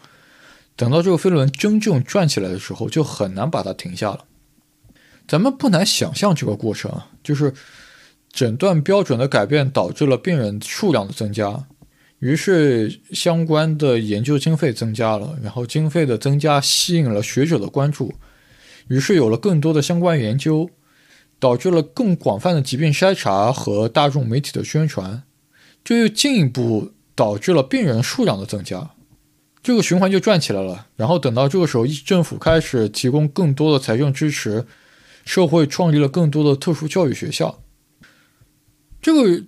[0.76, 4.24] 等到这个飞轮真正转起来的时候，就很难把它停下了。
[5.26, 7.52] 咱们不难想象这个过程啊，就是
[8.30, 11.66] 诊断标准的改变导致了病人数量的增加，
[12.18, 18.14] 于是相关的研究经费增加了，然后经费的增加吸引了学者的关注，
[18.88, 20.70] 于是有了更多的相关研究，
[21.38, 25.22] 导致了更广泛的疾病筛查和大众媒体的宣传，
[25.84, 28.92] 这又进一步导致了病人数量的增加，
[29.62, 30.86] 这个循环就转起来了。
[30.96, 34.66] 然后等到这个时候，政府开始提供更多的财政支持。
[35.24, 37.60] 社会创立了更多的特殊教育学校，
[39.02, 39.42] 这个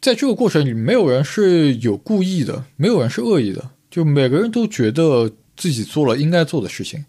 [0.00, 7.04] 在这个过程里，没有人是有故意的，没有人是恶意的，就每个人都觉得自己做了应该做的事情，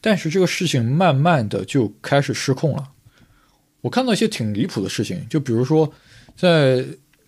[0.00, 2.90] 但是这个事情慢慢的就开始失控了。
[3.80, 5.92] 我看到一些挺离谱的事情，就比如说，
[6.36, 6.84] 在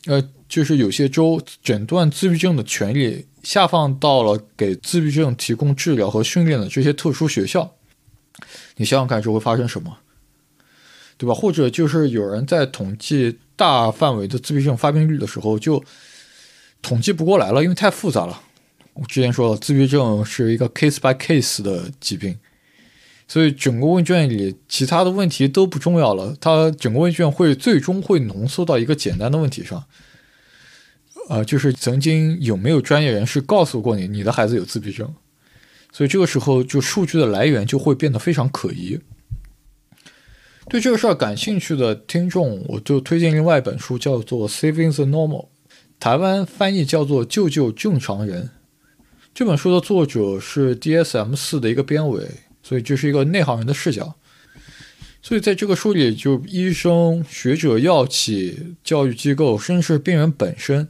[0.06, 7.74] 呃，就是有些州诊断自闭症的权利下放到了给自闭症提供治疗和训练的这些特殊学校。
[8.76, 9.98] 你想想看，这会发生什么，
[11.16, 11.34] 对吧？
[11.34, 15.82] 或者就是有人在统计大范围的自闭症发病率的时候，就
[16.82, 18.40] 统计不过来了，因为太复杂了。
[18.94, 22.38] 我之前说了，自闭症是一个 case by case 的疾病，
[23.26, 29.84] 所以整个问卷里其他的问题都不重要了，它整个问卷会最终会浓缩到一个简单的问题上，
[31.28, 35.12] 呃，就是曾经有没有专业人士告诉过你，你的孩子有自闭症？
[35.92, 39.00] 所以这个时候，就数据的来源就会变得非常可疑。
[40.68, 45.44] 对这个事儿感兴趣的听众，我就推荐另外一本书，叫做《Saving the Normal》，
[46.00, 48.44] 台湾翻译叫做《救救正常人》。
[49.34, 52.26] 这本书的作者是 DSM 四的一个编委，
[52.62, 54.14] 所以这是一个内行人的视角。
[55.22, 60.88] 所以在这个书里，就医生、学者、药企、教育机构，甚至是病人本身。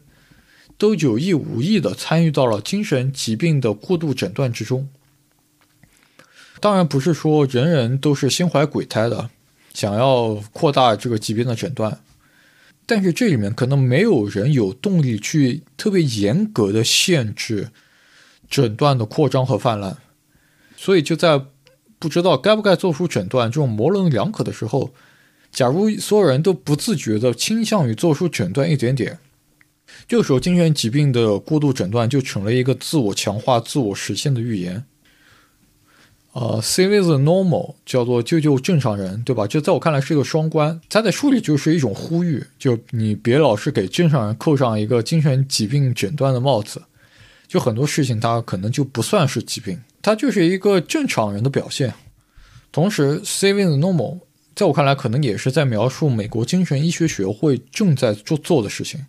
[0.76, 4.88] 都有意无意地参与到了精神疾病的过度诊断之中。
[6.58, 9.30] 当然不是说人人都是心怀鬼胎的，
[9.74, 12.00] 想要扩大这个疾病的诊断，
[12.86, 17.68] 但是这里面可能没有人有动力去特别严格的限制
[18.48, 19.98] 诊断的扩张和泛滥，
[20.76, 21.42] 所以就在
[21.98, 24.94] 不知道该不该做出诊断这种模棱两可的时候，
[25.50, 29.18] 假如所有人都不自觉的倾向于做出诊断一点点。
[30.08, 34.84] 这个时候，精神疾病的过度诊断就成了一个自我强化、自我实现的预言。
[36.34, 39.46] 呃，save the normal 叫做救救正常人，对吧？
[39.46, 40.80] 这在我看来是一个双关。
[40.90, 46.82] 它在书里就是一种呼吁，就你别老是给正常人扣上一个精神疾病诊断的帽子。
[47.46, 51.94] 就很多事情，它可能就不算是疾病，它就是一个正常人的表现。
[52.72, 54.18] 同时，saving the normal
[54.56, 59.06] 在我看来，可能也是在描述美国精神医学学会正在做做的事情。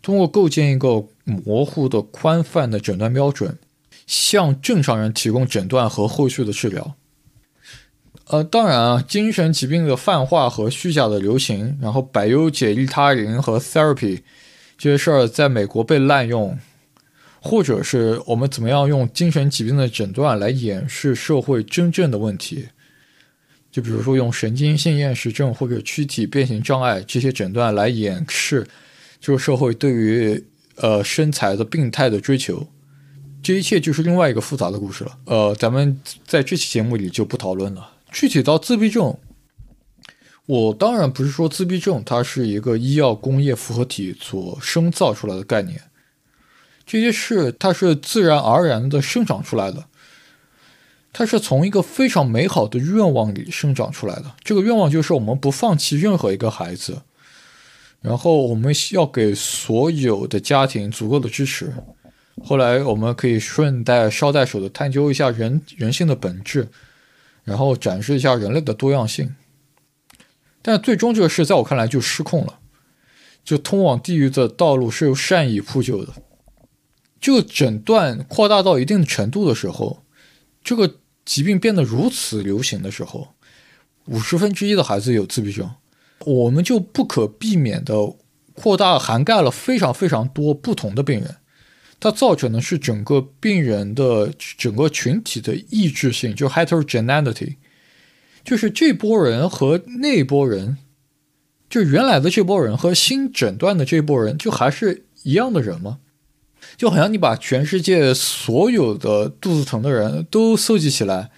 [0.00, 3.58] 通过构建一个模糊的、宽泛的诊断标准，
[4.06, 6.94] 向正常人提供诊断和后续的治疗。
[8.26, 14.22] 呃，当然啊，精神疾病的泛化和虚假的流行，然后百忧解利他林和 therapy
[14.78, 16.58] 这些事儿在美国被滥用，
[17.40, 22.68] 或者是我们怎么样用精神疾病的诊断来掩饰社会真正的问题，
[23.70, 28.66] 就比如说用神经性厌食症或者躯体变形障碍这些诊断来掩饰。
[29.20, 30.44] 就是社会对于
[30.76, 32.66] 呃身材的病态的追求，
[33.44, 35.18] 这一切就是另外一个复杂的故事了。
[35.26, 37.90] 呃，咱们在这期节目里就不讨论了。
[38.10, 39.14] 具体到自闭症，
[40.46, 45.78] 我当然不是说自闭症它是一个医药工业复合体所生造出来的概念，
[46.86, 49.84] 这些事它是自然而然的生长出来的，
[51.12, 54.34] 它是从一个非常美好的愿望里生长出来的。
[54.42, 57.02] 这个愿望就是我们不放弃任何一个孩子。
[58.00, 61.72] 然后我们要给所有的家庭足够的支持。
[62.42, 66.68] 后来我们可以顺带捎带手的探究一下人人性的本质，
[67.44, 69.34] 然后展示一下人类的多样性。
[70.60, 72.58] 但最终这个事在我看来就失控了，
[73.44, 76.14] 就通往地狱的道路是由善意铺就的。
[77.20, 80.02] 这个诊断扩大到一定的程度的时候，
[80.62, 83.28] 这个疾病变得如此流行的时候，
[84.06, 85.70] 五十分之一的孩子有自闭症。
[86.20, 87.94] 我们就不可避免的
[88.54, 91.36] 扩大涵盖了非常非常多不同的病人，
[92.04, 97.54] 它造成的是整个病人的整个群体的异质性，就 heterogeneity，
[98.44, 100.76] 就是这波人和那波人，
[101.70, 106.00] 就原来的这波人和新诊断的这波人，就还是一样的人吗？
[106.76, 111.30] 就好像你把全世界所有的肚子疼的人都搜集起来，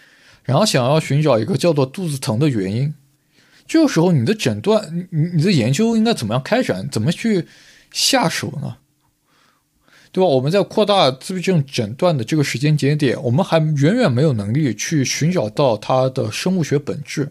[0.42, 2.92] 然后想要寻找一个叫做肚子疼的原因。
[3.68, 6.88] 这个时候，你的诊断，你你的研究应该怎么样开展？
[6.90, 7.46] 怎么去
[7.92, 8.78] 下手呢？
[10.12, 10.26] 对吧？
[10.26, 17.30] 我们在扩大自闭症诊断的这个时间节点，我们还远远没有能力去寻找到它的生物学本质，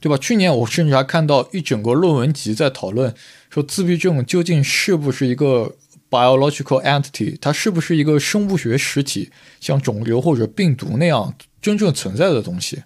[0.00, 0.16] 对吧？
[0.16, 3.14] 去年我甚至还看到一整个论文集在讨论，
[3.50, 5.74] 说自闭症究竟是不是一个
[6.10, 12.82] biological entity，它是不是一个生物学实体，像肿瘤或者病毒那样真正存在的东西，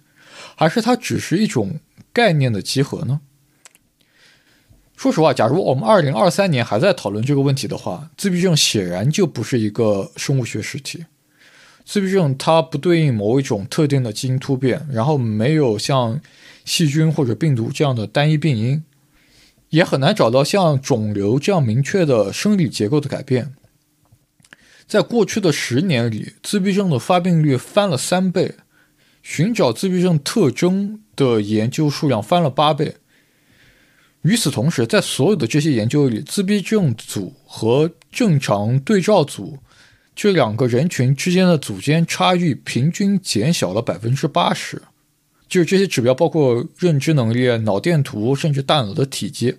[0.55, 1.79] 还是它只是一种？
[2.13, 3.21] 概念的集合呢？
[4.97, 11.05] 说实话，假如我们二零二三年还在讨论这个问题的话，自闭症显然就不是一个生物学实体。
[11.85, 16.19] 自闭症它不对应某一种特定的基因突变，然后没有像
[16.65, 18.83] 细菌或者病毒这样的单一病因，
[19.69, 23.53] 也很难找到像肿瘤这样明确的生理结构的改变。
[24.87, 28.55] 在过去的十年里，自闭症的发病率翻了三倍。
[29.21, 32.95] 寻找自闭症特征的研究数量翻了八倍。
[34.23, 39.57] 与此同时，在所有的这些研究里，自闭症组和正常对照组
[40.15, 44.81] 这两个人群之间的组间差异平均减小了百分之八十。
[45.47, 49.55] 就是这些指标，包括认知能力、脑电图，甚至大脑的体积，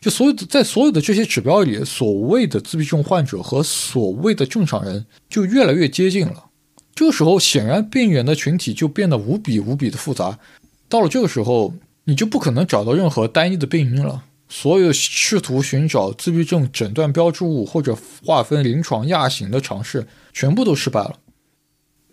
[0.00, 6.46] 就所有的在所有的这些指标里，所谓的自闭症患者和所谓的正常人就越来越接近了。
[6.94, 10.38] 这个时候，显然病人的群体就变得无比无比的复杂。
[10.88, 11.74] 到了这个时候，
[12.04, 14.24] 你就不可能找到任何单一的病因了。
[14.48, 21.18] 所有试图寻找自闭症诊断标志物或者划分临床亚型的尝试，全部都失败了。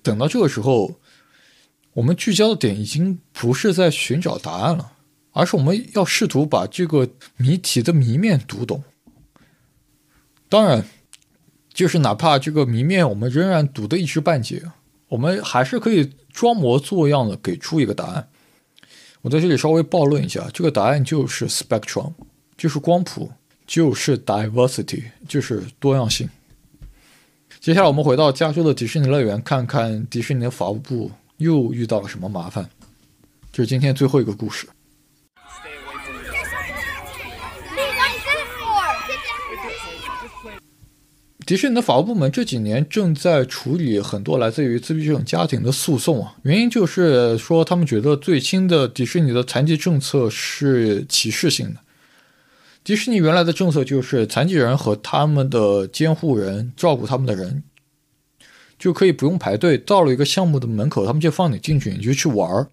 [0.03, 0.99] 等到这个时候，
[1.93, 4.93] 我们聚焦的点已经不是在寻找答案了，
[5.31, 8.83] 而是我们要试图把这个谜题的谜面读懂。
[10.47, 10.85] 当然。
[11.73, 14.63] 就是哪怕这个谜面我们仍然读得一知半解，
[15.09, 18.29] 我们还是可以装模作样的给出一个答案。
[19.21, 22.13] 我在这里稍微暴论一下，这个答案就是 spectrum，
[22.57, 23.29] 就是光谱，
[23.65, 26.29] 就是 diversity，就是多样性。
[27.59, 32.69] 接下来我们回到加州的迪士尼乐园，看看迪士尼的法务部又遇到了什么麻烦？
[33.51, 34.67] 这是今天最后一个故事。
[41.47, 51.79] 迪士尼的法务部门这几年正在处理很多来自于自闭症家庭的诉讼啊，原因就是说他们觉得最新的迪士尼的残疾政策是歧视性的。
[52.83, 57.63] 迪士尼原来的政策就是残疾人和他们的监护人、照顾他们的人
[58.77, 62.67] 就可以不用排队，到了一个项目的门口，他们就放你进去，你就去玩。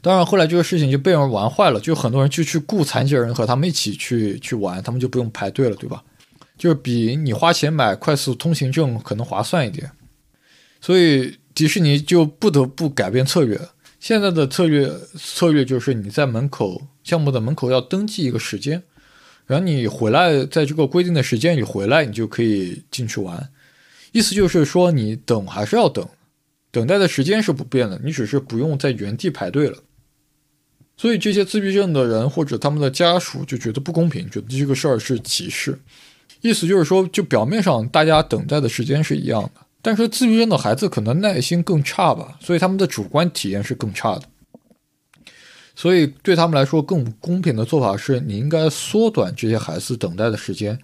[0.00, 6.02] 当然，后来这个事情就被人玩坏了，就很多人就去雇残疾人和他们一起去去玩，他们就不用排队了，对吧？
[6.56, 9.90] 就是比你花钱买快速通行证可能划算一点，
[10.80, 13.60] 所以迪士尼就不得不改变策略。
[13.98, 18.82] 现在的策略策略就是你在门口项目的门口要登记一个时间，
[19.46, 23.50] 然后你回来在这个规定的时间里回来，你就可以进去玩。
[24.12, 26.06] 意思就是说你等还是要等，
[26.70, 29.78] 等待的时间是不变的，你只是不用在原地排队了。
[30.96, 35.78] 所以这些自闭症的人或者他们的家属就觉得不公平，觉得这个事儿是歧视。
[36.42, 44.22] 意思就是说，就表面上大家等待的时间是一样的，但是自闭症的孩子可能耐心更差吧，所以他们的主观体验是更差的。
[45.74, 50.78] 所以对他们来说，更公平的做法是你应该缩短这些孩子等待的时间，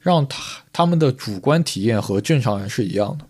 [0.00, 3.24] 让他他们的主观体验和正常人是一样的。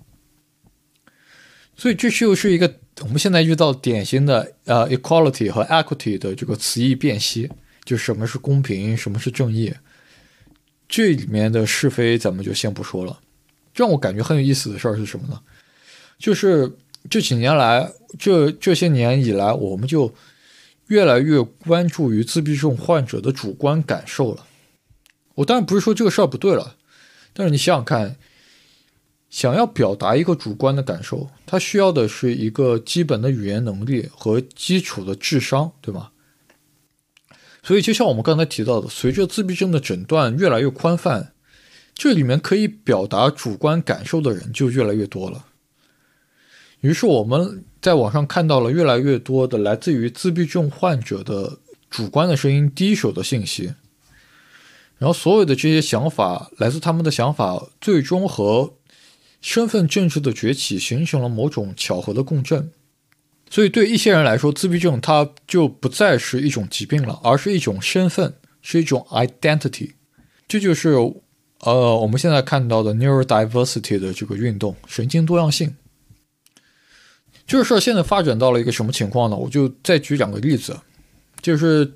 [1.76, 7.48] 所以这就是一个我们现在遇到典型的呃 equality 和 equity 的这个词义辨析，
[7.84, 9.72] 就什么是公平，什么是正义。
[10.88, 13.20] 这里面的是非咱们就先不说了，
[13.74, 15.38] 让我感觉很有意思的事儿是什么呢？
[16.18, 16.72] 就是
[17.10, 20.12] 这几年来，这这些年以来，我们就
[20.86, 24.46] 越来越关注于自闭症患者的主观感受了。
[25.34, 26.76] 我当然不是说这个事儿不对了，
[27.32, 28.16] 但是你想想看，
[29.30, 36.10] 想要表达一个主观的感受，它需要的是一个基本的语言能力和基础的智商，对吗？
[37.68, 41.34] 所以，就像我们刚才提到的，随着自闭症的诊断越来越宽泛，
[41.94, 45.44] 这里面可以表达主观感受的人就越来越多了。
[46.80, 51.58] 于是，我们在网上看到了越来越多的来自于自闭症患者的
[51.90, 53.74] 主观的声音、第一手的信息。
[54.96, 58.72] 然后，所有的这些想法，来自他们的想法，最终和
[59.42, 62.70] 身份政治的崛起形成了某种巧合的共振。
[63.50, 69.92] 所以，对一些人来说，自闭症它就不再是一种疾病了，而是一种身份，是一种 identity。
[70.46, 70.90] 这就是
[71.60, 75.74] 呃我们现在看到的 neurodiversity 的这个运动，神经多样性。
[77.46, 79.36] 这个事现在发展到了一个什么情况呢？
[79.36, 80.78] 我就再举两个例子，
[81.40, 81.90] 就是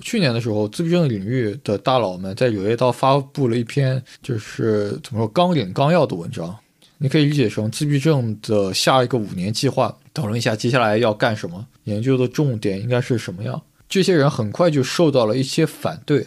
[0.00, 6.56] 去年的时候，自闭症领域的大佬们在《柳叶刀》发布了一篇，就是怎么说纲领纲要的文章，
[6.98, 9.96] 你可以理解成自闭症的下一个五年计划。
[10.12, 13.62] 讨论一下接下来要干什么，研究的重点应该是什么样？
[13.88, 16.26] 这些人很快就受到了一些反对。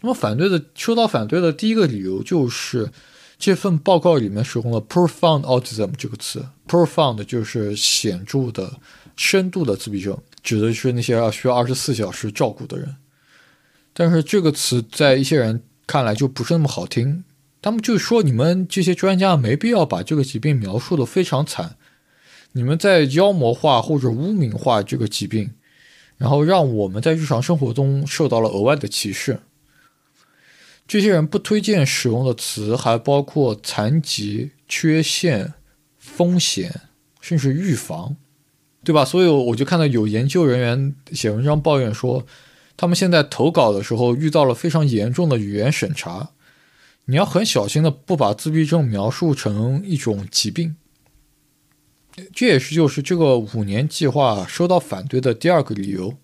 [0.00, 2.90] 那么反对的，受到反对的第一个理由就是
[3.38, 8.80] 这份报告里面使用了 “profound autism” 这个词，“profound” 就是显著的、
[9.16, 12.96] 深度的自闭症，指的是那些要需要二十四小时照顾的人。
[13.92, 17.22] 但是这个词在一些人看来就不是那么好听，
[17.62, 21.76] 他们就说你们这些专家没必要把这个疾病描述的非常惨。
[22.52, 25.50] 你们在妖魔化或者污名化这个疾病，
[26.16, 29.40] 然后让我们在日常生活中受到了额外的歧视。
[30.88, 35.54] 这些人不推荐使用的词还包括残疾、缺陷、
[35.98, 36.80] 风险，
[37.20, 38.16] 甚至预防，
[38.82, 39.04] 对吧？
[39.04, 42.26] 所以我就看到有研究人员写文章抱怨说，
[42.76, 46.30] 他们现在投稿的时候遇到了非常严重的语言审查。
[47.10, 50.76] 你要很小心的不把自闭症描述成一种疾病。
[52.32, 56.14] 这也是就是这个五年计划收到反对的第二个理由，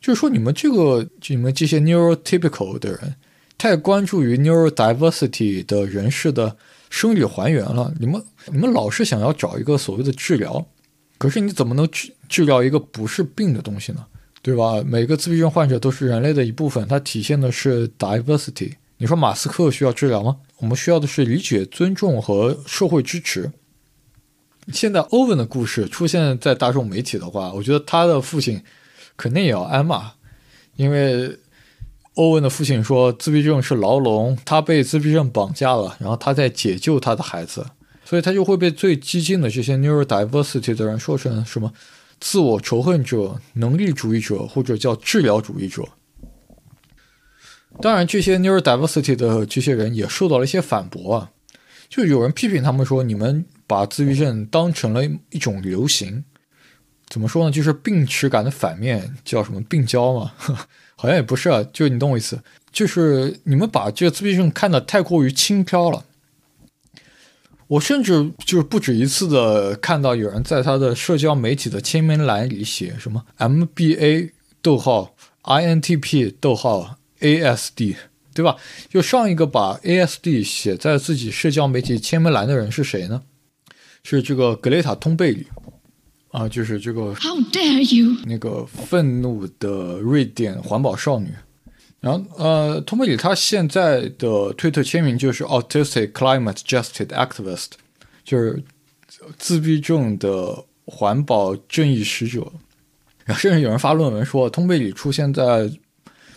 [0.00, 3.16] 就是说你们这个你们这些 neurotypical 的人
[3.58, 6.56] 太关注于 neurodiversity 的人士的
[6.88, 7.92] 生理还原了。
[7.98, 10.64] 你们你们老是想要找一个所谓的治疗，
[11.18, 14.06] 可是你怎么能治治疗一个不是病的东西呢？
[14.40, 14.80] 对吧？
[14.86, 18.74] 每个自闭症患者都是人类的一部分，它体现的是 diversity。
[18.98, 20.36] 你说马斯克需要治疗吗？
[20.58, 23.50] 我们需要的是理解、尊重和社会支持。
[24.72, 28.62] 现在欧文的故事出现在大众媒体的话，我觉得他的父亲
[29.16, 30.12] 肯定也要挨骂，
[30.76, 31.38] 因为
[32.14, 37.66] 欧文的父亲说自闭症是牢笼，他被自闭症绑架了，然后他在解救他的孩子，
[38.04, 41.72] 所以他就会被最激进的这些 neurodiversity 的人说成什么
[42.20, 45.82] 自我仇恨者、能力主义者或者叫治疗主义者。
[47.80, 51.30] 当然，这些 neurodiversity 的这些人也受到了一些反驳啊，
[51.88, 53.44] 就有人批评他们说你们。
[53.66, 56.22] 把自闭症当成了一种流行。
[57.08, 57.50] 怎么说呢？
[57.50, 60.32] 就是病耻感的反面叫什么病娇嘛？
[60.94, 62.38] 好像也不是啊，就你懂我意思。
[62.70, 66.04] 就是你们把这个自闭症看得太过于轻飘了。
[67.68, 77.96] 我甚至就是不止一次的看到有人在他的社交媒体的签名栏里写什么 MBA 逗号 INTP 逗号 ASD，
[78.34, 78.56] 对吧？
[78.90, 83.22] 就上一个把 ASD 写在自己社交媒体签名栏的人是谁呢？
[84.02, 85.46] 是这个格雷塔·通贝里
[86.30, 88.16] 啊，就是这个 How dare you！
[88.26, 91.28] 那个愤怒的瑞典环保少女。
[92.00, 97.70] 然后，呃，通贝里她现在的推特签名就是 Autistic Climate Justice Activist，
[98.24, 98.62] 就是
[99.38, 102.52] 自闭症的环保正义使者。
[103.24, 105.70] 然后，甚至有人发论文说，通贝里出现在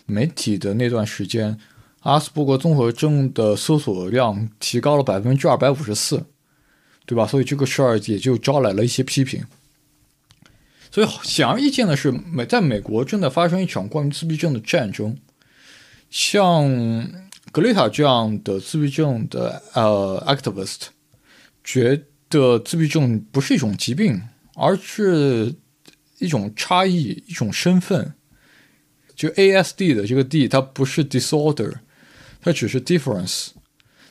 [0.08, 1.60] 媒体的那段时间，
[1.99, 6.26] 阿斯伯格综合症的搜索量提高了百分之二百五十四，
[7.05, 7.28] 对吧？
[7.28, 9.45] 所以这个事儿也就招来了一些批评。
[10.89, 15.16] 所以显而易见的是，美在美国正在发生一场关于自闭症的战争。
[16.10, 16.66] 像
[17.51, 20.88] 格雷塔这样的自闭症的呃 activist，
[21.64, 24.22] 觉得自闭症不是一种疾病，
[24.55, 25.53] 而是
[26.20, 28.14] 一种差异，一种身份。
[29.18, 31.74] 就 ASD 的这个 D，它不是 disorder，
[32.39, 33.49] 它只是 difference。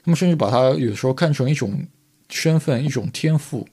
[0.04, 1.86] 他们甚至把它有时候看成一种
[2.28, 3.66] 身份，一种天赋，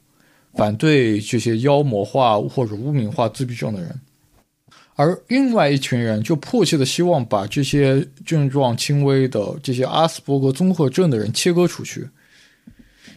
[0.53, 3.99] 反对这些妖魔化或者污名化自闭症的人。
[4.95, 12.07] 而另外一群人就迫切的希望把这些症状轻微的这些阿斯伯格综合症的人切割出去，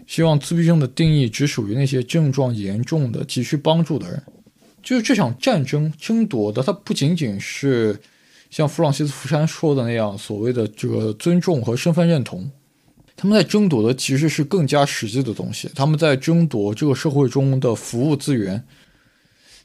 [0.06, 4.22] 希望自闭症的定义只属于那些症状严重的、急需帮助的人。
[4.86, 8.00] 就是这场战争争夺的，它不仅仅是
[8.50, 12.48] 像弗朗西斯·福山说的那样所谓的这个尊重和身份认同，
[13.16, 18.62] 他们在争夺的其实是更加实际的东西，他们在争夺这个社会中的服务资源。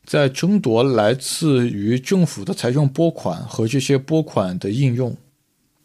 [0.03, 5.15] 在争夺来自于政府的财政拨款和这些拨款的应用，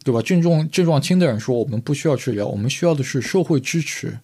[0.03, 0.23] 对吧？
[0.23, 4.19] 症状症状轻的人说：“我们不需要治疗，我们需要的是社会支持。”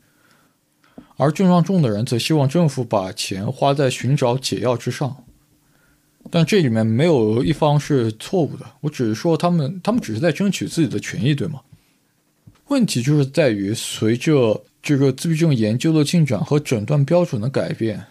[1.23, 5.25] 而症状重的人则希望政府把钱花在寻找解药之上。
[6.31, 11.61] 但这里面没有一方是错误的，我只是说他们他们只是在争取自己的权益，对吗？
[12.69, 18.05] 问题就是在于随着这个自闭症研究的进展和诊断标准的改变。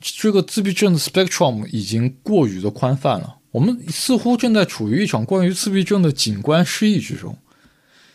[0.00, 7.36] 这个自闭症的 spectrum 已经过于的宽泛了，我们似乎正在处于一场关于自闭症的景观失忆之中，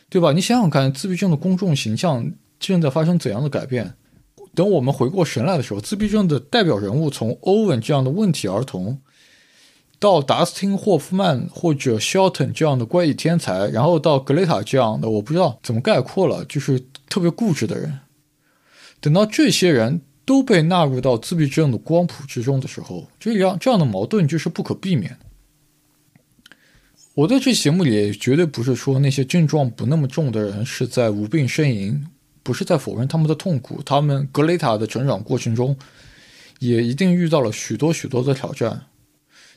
[0.09, 0.31] 对吧？
[0.31, 3.93] 你想想看，自闭症的公众形象正在发生怎样的改变？
[4.55, 8.99] 等我们回过神来的时候，自闭症的代表人物从欧文这样的问题儿童，
[9.99, 17.99] 到达斯汀·霍夫曼或者 Shelton 这样的怪异天才，然后到格雷塔这样的，我不知道怎么概括了，就是特别固执的人。
[18.99, 20.01] 等到这些人。
[20.25, 26.55] 都被纳入到自闭症的光谱之中的时候，这样这样的矛盾就是不可避免的。
[27.13, 32.07] 我在这节目里绝对不是说那些症状不那么重的人是在无病呻吟，
[32.43, 33.81] 不是在否认他们的痛苦。
[33.83, 35.75] 他们格雷塔的成长过程中
[36.59, 38.83] 也一定遇到了许多许多的挑战，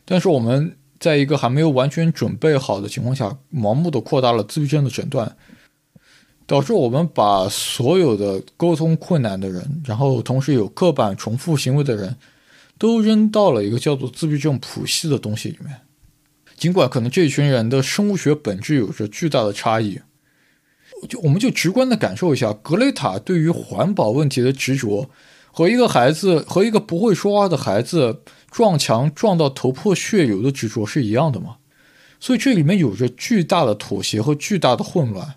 [0.04, 5.36] 但是我们在一个还没有完全准备好的情况下，盲目的扩大了自闭症的诊断。
[6.48, 12.14] 导致我们把所有的沟通困难的人，然后同时有刻板重复行为的人，
[12.78, 15.80] 都扔到了一个叫做自闭症谱系的东西里面。
[16.56, 20.00] 尽管可能这群人的生物学本质有着巨大的差异，
[21.08, 25.08] 就我们就直观的感受一下，格雷塔对于环保问题的执着，
[25.52, 31.56] 和一个孩子和一个不会说话的孩子撞墙撞到头破血流的执着是一样的吗？
[32.18, 35.34] 所以这里面有着巨大的妥协和巨大的混乱。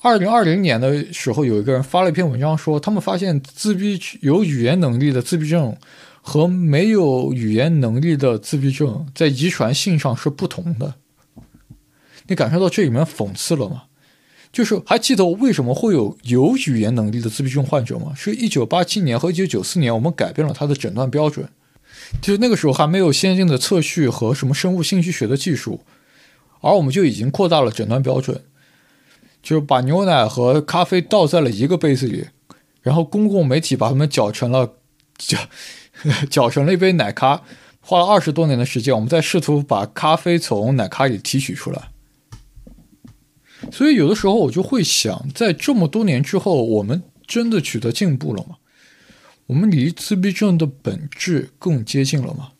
[0.00, 5.76] 二零二零年的时候，有一个人发了一篇文章，说他们发现自闭有语言能力的自闭症
[6.20, 10.96] 和没有语言能力的自闭症在遗传性上是不同的。
[12.26, 13.84] 你感受到这里面讽刺了吗？
[14.52, 18.12] 就是还记得为什么会有有语言能力的自闭症患者吗？
[18.14, 21.48] 是一九八七年和一九九四年，我们改变了他的诊断标准。
[22.20, 25.80] 就是那个时候还没有先进的测序和什么生物信息学的技术，
[26.60, 28.42] 而我们就已经扩大了诊断标准。
[29.42, 32.26] 就是把牛奶和咖啡倒在了一个杯子里，
[32.82, 34.74] 然后公共媒体把它们搅成了
[35.16, 35.38] 搅
[36.28, 37.42] 搅成了一杯奶咖，
[37.80, 41.91] 花了二十多年的时间，我们在试图把咖啡从奶咖里提取出来。
[43.70, 48.56] 所以有的时候我就会想，在这么多年之后，我们真的取得进步了吗？
[49.46, 52.52] 我们离自闭症的本质更接近了吗？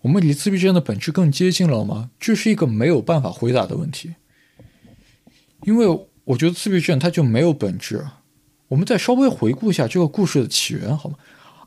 [0.00, 2.10] 我们离自闭症的本质更接近了吗？
[2.18, 4.14] 这是一个没有办法回答的问题。
[5.64, 5.86] 因为
[6.24, 8.04] 我觉得自闭症它就没有本质，
[8.68, 11.16] 我们再稍微回顾一下这个故事的起源，好吗？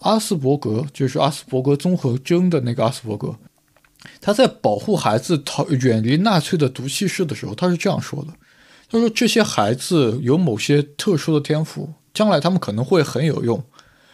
[0.02, 3.38] 阿斯伯格就是阿斯伯格综合征的那个阿斯伯格，
[4.22, 8.34] 他在保护孩子逃远离纳粹的毒气室的时候，他是这样说的
[8.90, 13.64] ：“他说这些孩子有某些特殊的天赋，将来他们可能会很有用，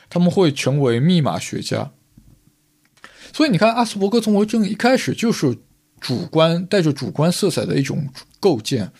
[0.09, 1.91] 他们会成为密码学家。”
[3.33, 5.57] 所以你看，阿斯伯格综合症一开始就是
[5.99, 8.91] 主观带着主观色彩的一种构建。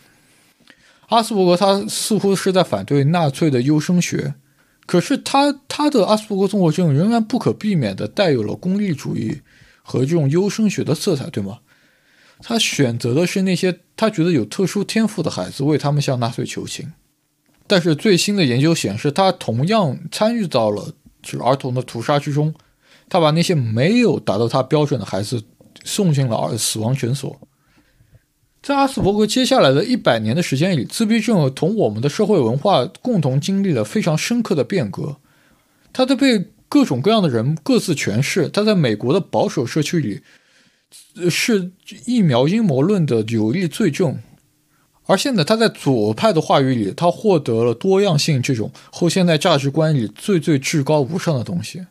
[1.09, 4.35] 阿斯伯格他似乎是在反对纳粹的优生学，
[4.85, 9.41] 可是他他的阿斯伯格综合症仍然不可避免地带有了功利主义
[9.91, 11.59] 和这种优生学的色彩，对吗？
[12.39, 16.93] 他选择的是那些他觉得有特殊天赋的孩子，为他们向纳粹求情。
[17.67, 22.53] 但是最新的研究显示，他同样参与到了就是儿童的屠杀之中。
[23.09, 25.43] 他把那些没有达到他标准的孩子
[25.83, 27.37] 送进了死亡诊所。
[28.63, 35.17] 在阿斯伯格接下来的一百年的时间里，自闭症同我们的社会文化共同经历了非常深刻的变革。
[35.91, 38.47] 他都被各种各样的人各自诠释。
[38.47, 40.21] 他在美国的保守社区里
[41.29, 41.71] 是
[42.05, 44.19] 疫苗阴谋论的有力罪证，
[45.05, 51.85] 而现在他在左派的话语里，他获得了多样性这种后现代价值观里最最至高无上的东西。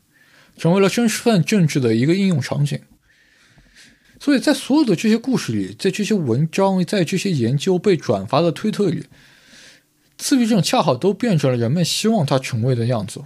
[0.57, 2.79] 成为了身份政治的一个应用场景，
[4.19, 9.05] 所以在所有的这些故事里，在这些文章，在这些研究被转发的推特里，
[10.19, 13.23] 自闭症恰好都变成了人们希望它成为的样子。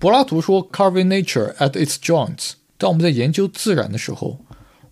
[0.00, 4.38] 柏拉图说：“Carving nature at its joints。”当我们在研究自然的时候，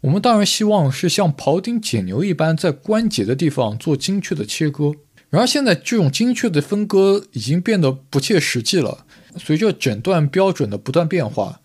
[0.02, 4.92] 我们当然希望是像庖丁解牛一般，在关节的地方做精确的切割。
[5.30, 9.06] 然而，现在这种精确的分割已经变得不切实际了。
[9.38, 11.62] 随着诊断标准的不断变化，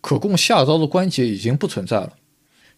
[0.00, 2.12] 可供下刀的关节已经不存在了。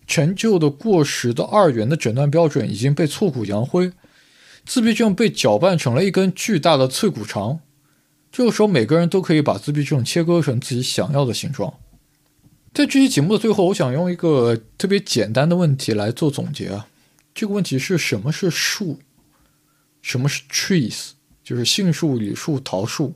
[0.06, 3.92] 陈旧的、过时的二元的诊断标准已经被挫骨扬灰，
[4.64, 7.60] 自闭症被搅拌成了一根巨大的脆骨肠。
[8.32, 11.74] 这个时候，每个人都可以把自闭症切割成自己想要的形状。
[12.72, 16.86] 在这期节目的最后，我想用一个特别简单的问题来做总结啊。
[17.34, 19.00] 这个问题是什么是树？
[20.00, 21.10] 什么是 trees？
[21.42, 23.14] 就是杏树、李树、桃树。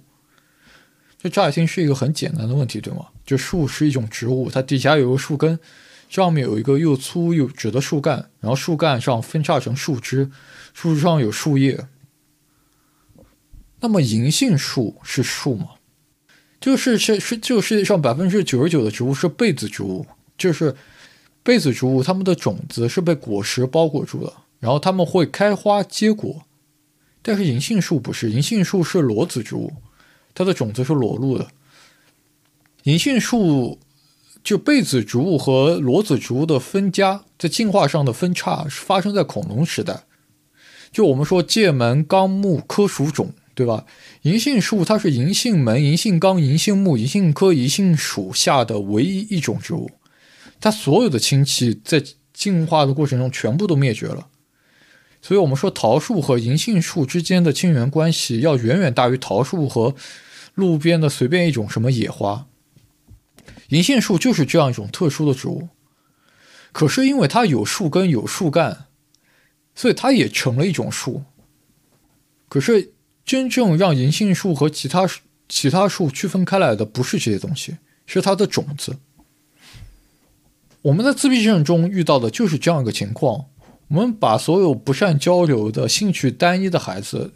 [1.22, 3.06] 这乍一听是一个很简单的问题，对吗？
[3.24, 5.58] 就树是一种植物，它底下有个树根，
[6.08, 10.28] 上面有一个又粗又直的树干，然后树干上分叉成树枝，
[10.74, 11.86] 树枝上有树叶。
[13.84, 15.72] 那么银杏树是树吗？
[16.58, 20.06] 就是是是，这个世界上百分之九十九的植物是被子植物，
[20.38, 20.74] 就是
[21.42, 26.44] 被子植物，它们的种子是被果实包裹住的，然后它们会开花结果。
[27.20, 29.70] 但是银杏树不是，银杏树是裸子植物。
[30.32, 31.48] 它的种子是裸露的。
[32.84, 33.78] 银杏树
[34.42, 40.04] 就被子植物和裸子植物的分家，在进化上的分叉是发生在恐龙时代。
[40.90, 43.86] 就我们说界门纲目科属种，对吧？
[44.22, 49.90] 银杏树它是银杏门、银杏纲、银杏目、银杏科、银杏属下的唯一一种植物，
[50.60, 52.02] 它所有的亲戚在
[52.32, 54.28] 进化的过程中全部都灭绝了。
[55.22, 59.94] 所以我们说桃树和银杏树之间的亲缘关系要远远大于桃树和。
[60.56, 62.46] 路边的随便一种什么野花，
[63.70, 65.68] 银杏树就是这样一种特殊的植物。
[66.70, 68.86] 可是因为它有树根有树干，
[69.74, 71.24] 所以它也成了一种树。
[72.48, 72.92] 可是
[73.24, 75.08] 真正让银杏树和其他
[75.48, 78.96] 其他树区分开来的不是这些东西，是它的种子。
[80.82, 83.46] 我们在自闭症中遇到的就是这样一个情况：
[83.88, 87.32] 我们把所有不善交流的、兴趣单一的孩子。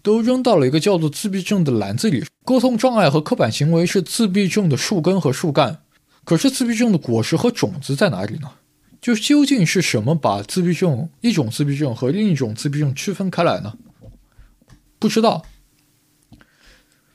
[0.00, 2.24] 都扔到了一个叫做自闭症的篮子里。
[2.44, 5.82] 沟通障碍和刻板行为是自闭症的树根和树干，
[6.24, 8.48] 可是自闭症的果实和种子在哪里呢？
[9.02, 13.76] 就究竟是什么把自闭症一种自闭症和另一种自闭症区分开来呢？
[14.98, 15.44] 不知道。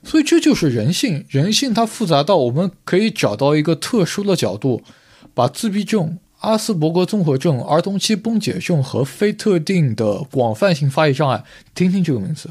[0.02, 4.82] 所以这就是人性，人性它复杂到我们可以找到一个特殊的角度，
[5.32, 11.42] 把自闭症、阿斯伯格综合症、儿童期崩解症和非特定的广泛性发育障碍，
[11.74, 12.50] 听听这个名字。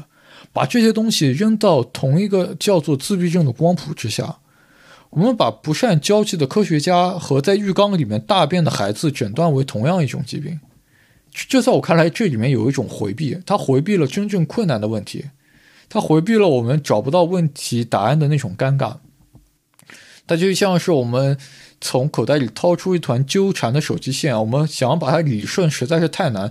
[0.52, 4.38] 把这些东西扔到同一个叫做自闭症的光谱之下，
[5.10, 10.58] 我们把不善交际的科学家和在浴缸里面大便的孩子诊断为同样一种疾病。
[11.34, 15.26] 这在我看来，这里面有一种回避，他回避了真正困难的问题，
[15.88, 18.98] 他回避了我们找不到问题答案的那种尴尬。
[20.26, 21.36] 它就像是我们
[21.80, 26.50] 从口袋里掏出一团纠缠的手机线，我们想要把它理顺实在是太难，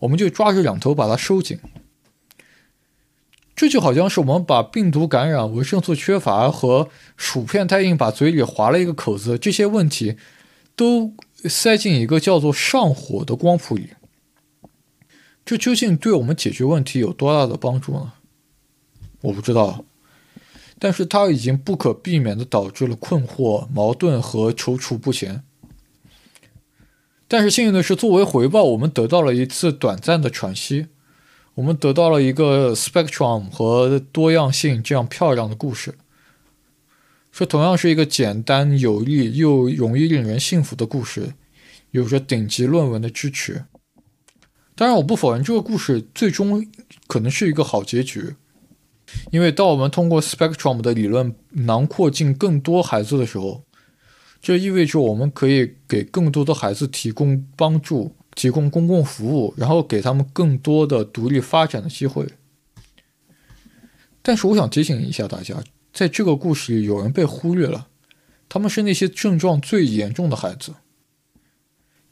[0.00, 1.58] 我们就抓着两头把它收紧。
[3.56, 10.16] 这就好像是我们把病毒感染、维生素缺乏和薯片太硬把嘴里划了一个口子这些问题，
[10.74, 11.14] 都
[11.44, 13.90] 塞进一个叫做上火的光谱里。
[15.44, 18.12] 这究竟对我们解决问题有多大的帮助呢？
[19.20, 19.84] 我不知道。
[20.78, 25.42] 但是它已经不可避免地导致了困惑、矛盾和踌躇不前。
[27.28, 30.88] 但是幸运的是，作为回报，我们得到了一次短暂的喘息，
[31.54, 35.96] 我们得到了一个 spectrum 和多样性这样漂亮的故事。
[37.32, 41.34] 这同样是一个简单有力又容易令人信服的故事，
[41.92, 43.64] 有着顶级论文的支持。
[44.76, 46.66] 当然，我不否认这个故事最终
[47.06, 48.34] 可能是一个好结局，
[49.30, 53.62] 因为当我们通过 spectrum 的理论囊括进更多孩子的时候，
[54.42, 62.26] 这意味着我们可以给更多的孩子提供帮助，提供公共服务，然后给他们更多的独立发展的机会。
[64.22, 65.62] 但是，我想提醒一下大家。
[65.92, 67.86] 在这个故事里，有人被忽略了，
[68.48, 70.74] 他们是那些症状最严重的孩子。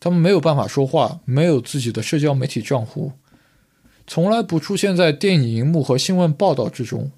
[0.03, 3.13] 他们没有办法说话，没有自己的社交媒体账户，
[4.05, 7.13] 从来不出现在电影荧幕和新闻报道之中，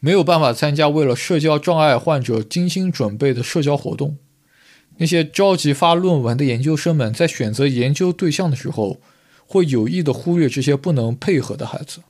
[0.00, 4.18] 没有办法参加为了社交障碍患者精心准备的社交活动。
[4.98, 9.00] 那些着急发论文的研究生们在选择研究对象的时候，
[9.46, 12.00] 会有意的忽略这些不能配合的孩子。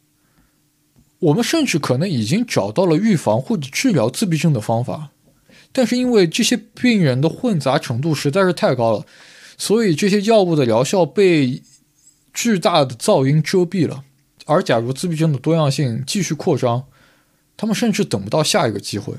[1.21, 5.11] 我们甚至可能已经找到了预防或者治疗自闭症的方法，
[5.71, 9.07] 但是因为这些病人的混杂程度实在是太高了，
[9.61, 11.63] 所以这些药物的疗效被
[12.33, 14.03] 巨大的噪音遮蔽了。
[14.47, 16.87] 而假如自闭症的多样性继续扩张，
[17.59, 19.13] 他们甚至等不到下一个机会。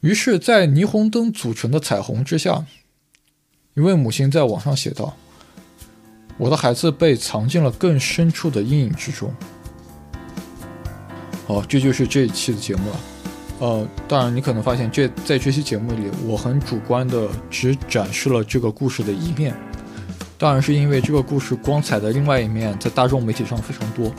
[0.00, 2.64] 于是，在霓虹灯组成的彩虹之下，
[3.74, 5.14] 一位母亲在网上写道。
[6.38, 9.30] 我的孩子被藏进了更深处的阴影之中。
[11.46, 13.09] 好，这就是这一期的节目了。
[13.60, 19.54] 呃，当然，你可能发现这在这期节目里，我很主观的只展示了这个故事的一面。
[20.38, 24.10] 当然是因为这个故事光彩的另外一面在大众媒体上非常多。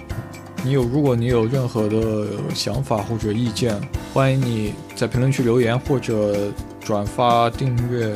[0.63, 3.75] 你有，如果你有任何的想法或者意见，
[4.13, 8.15] 欢迎你在评论区留言或者转发订阅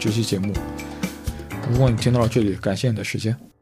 [0.00, 0.52] 这期节目。
[1.70, 3.55] 如果你听到了这里，感谢你的时间。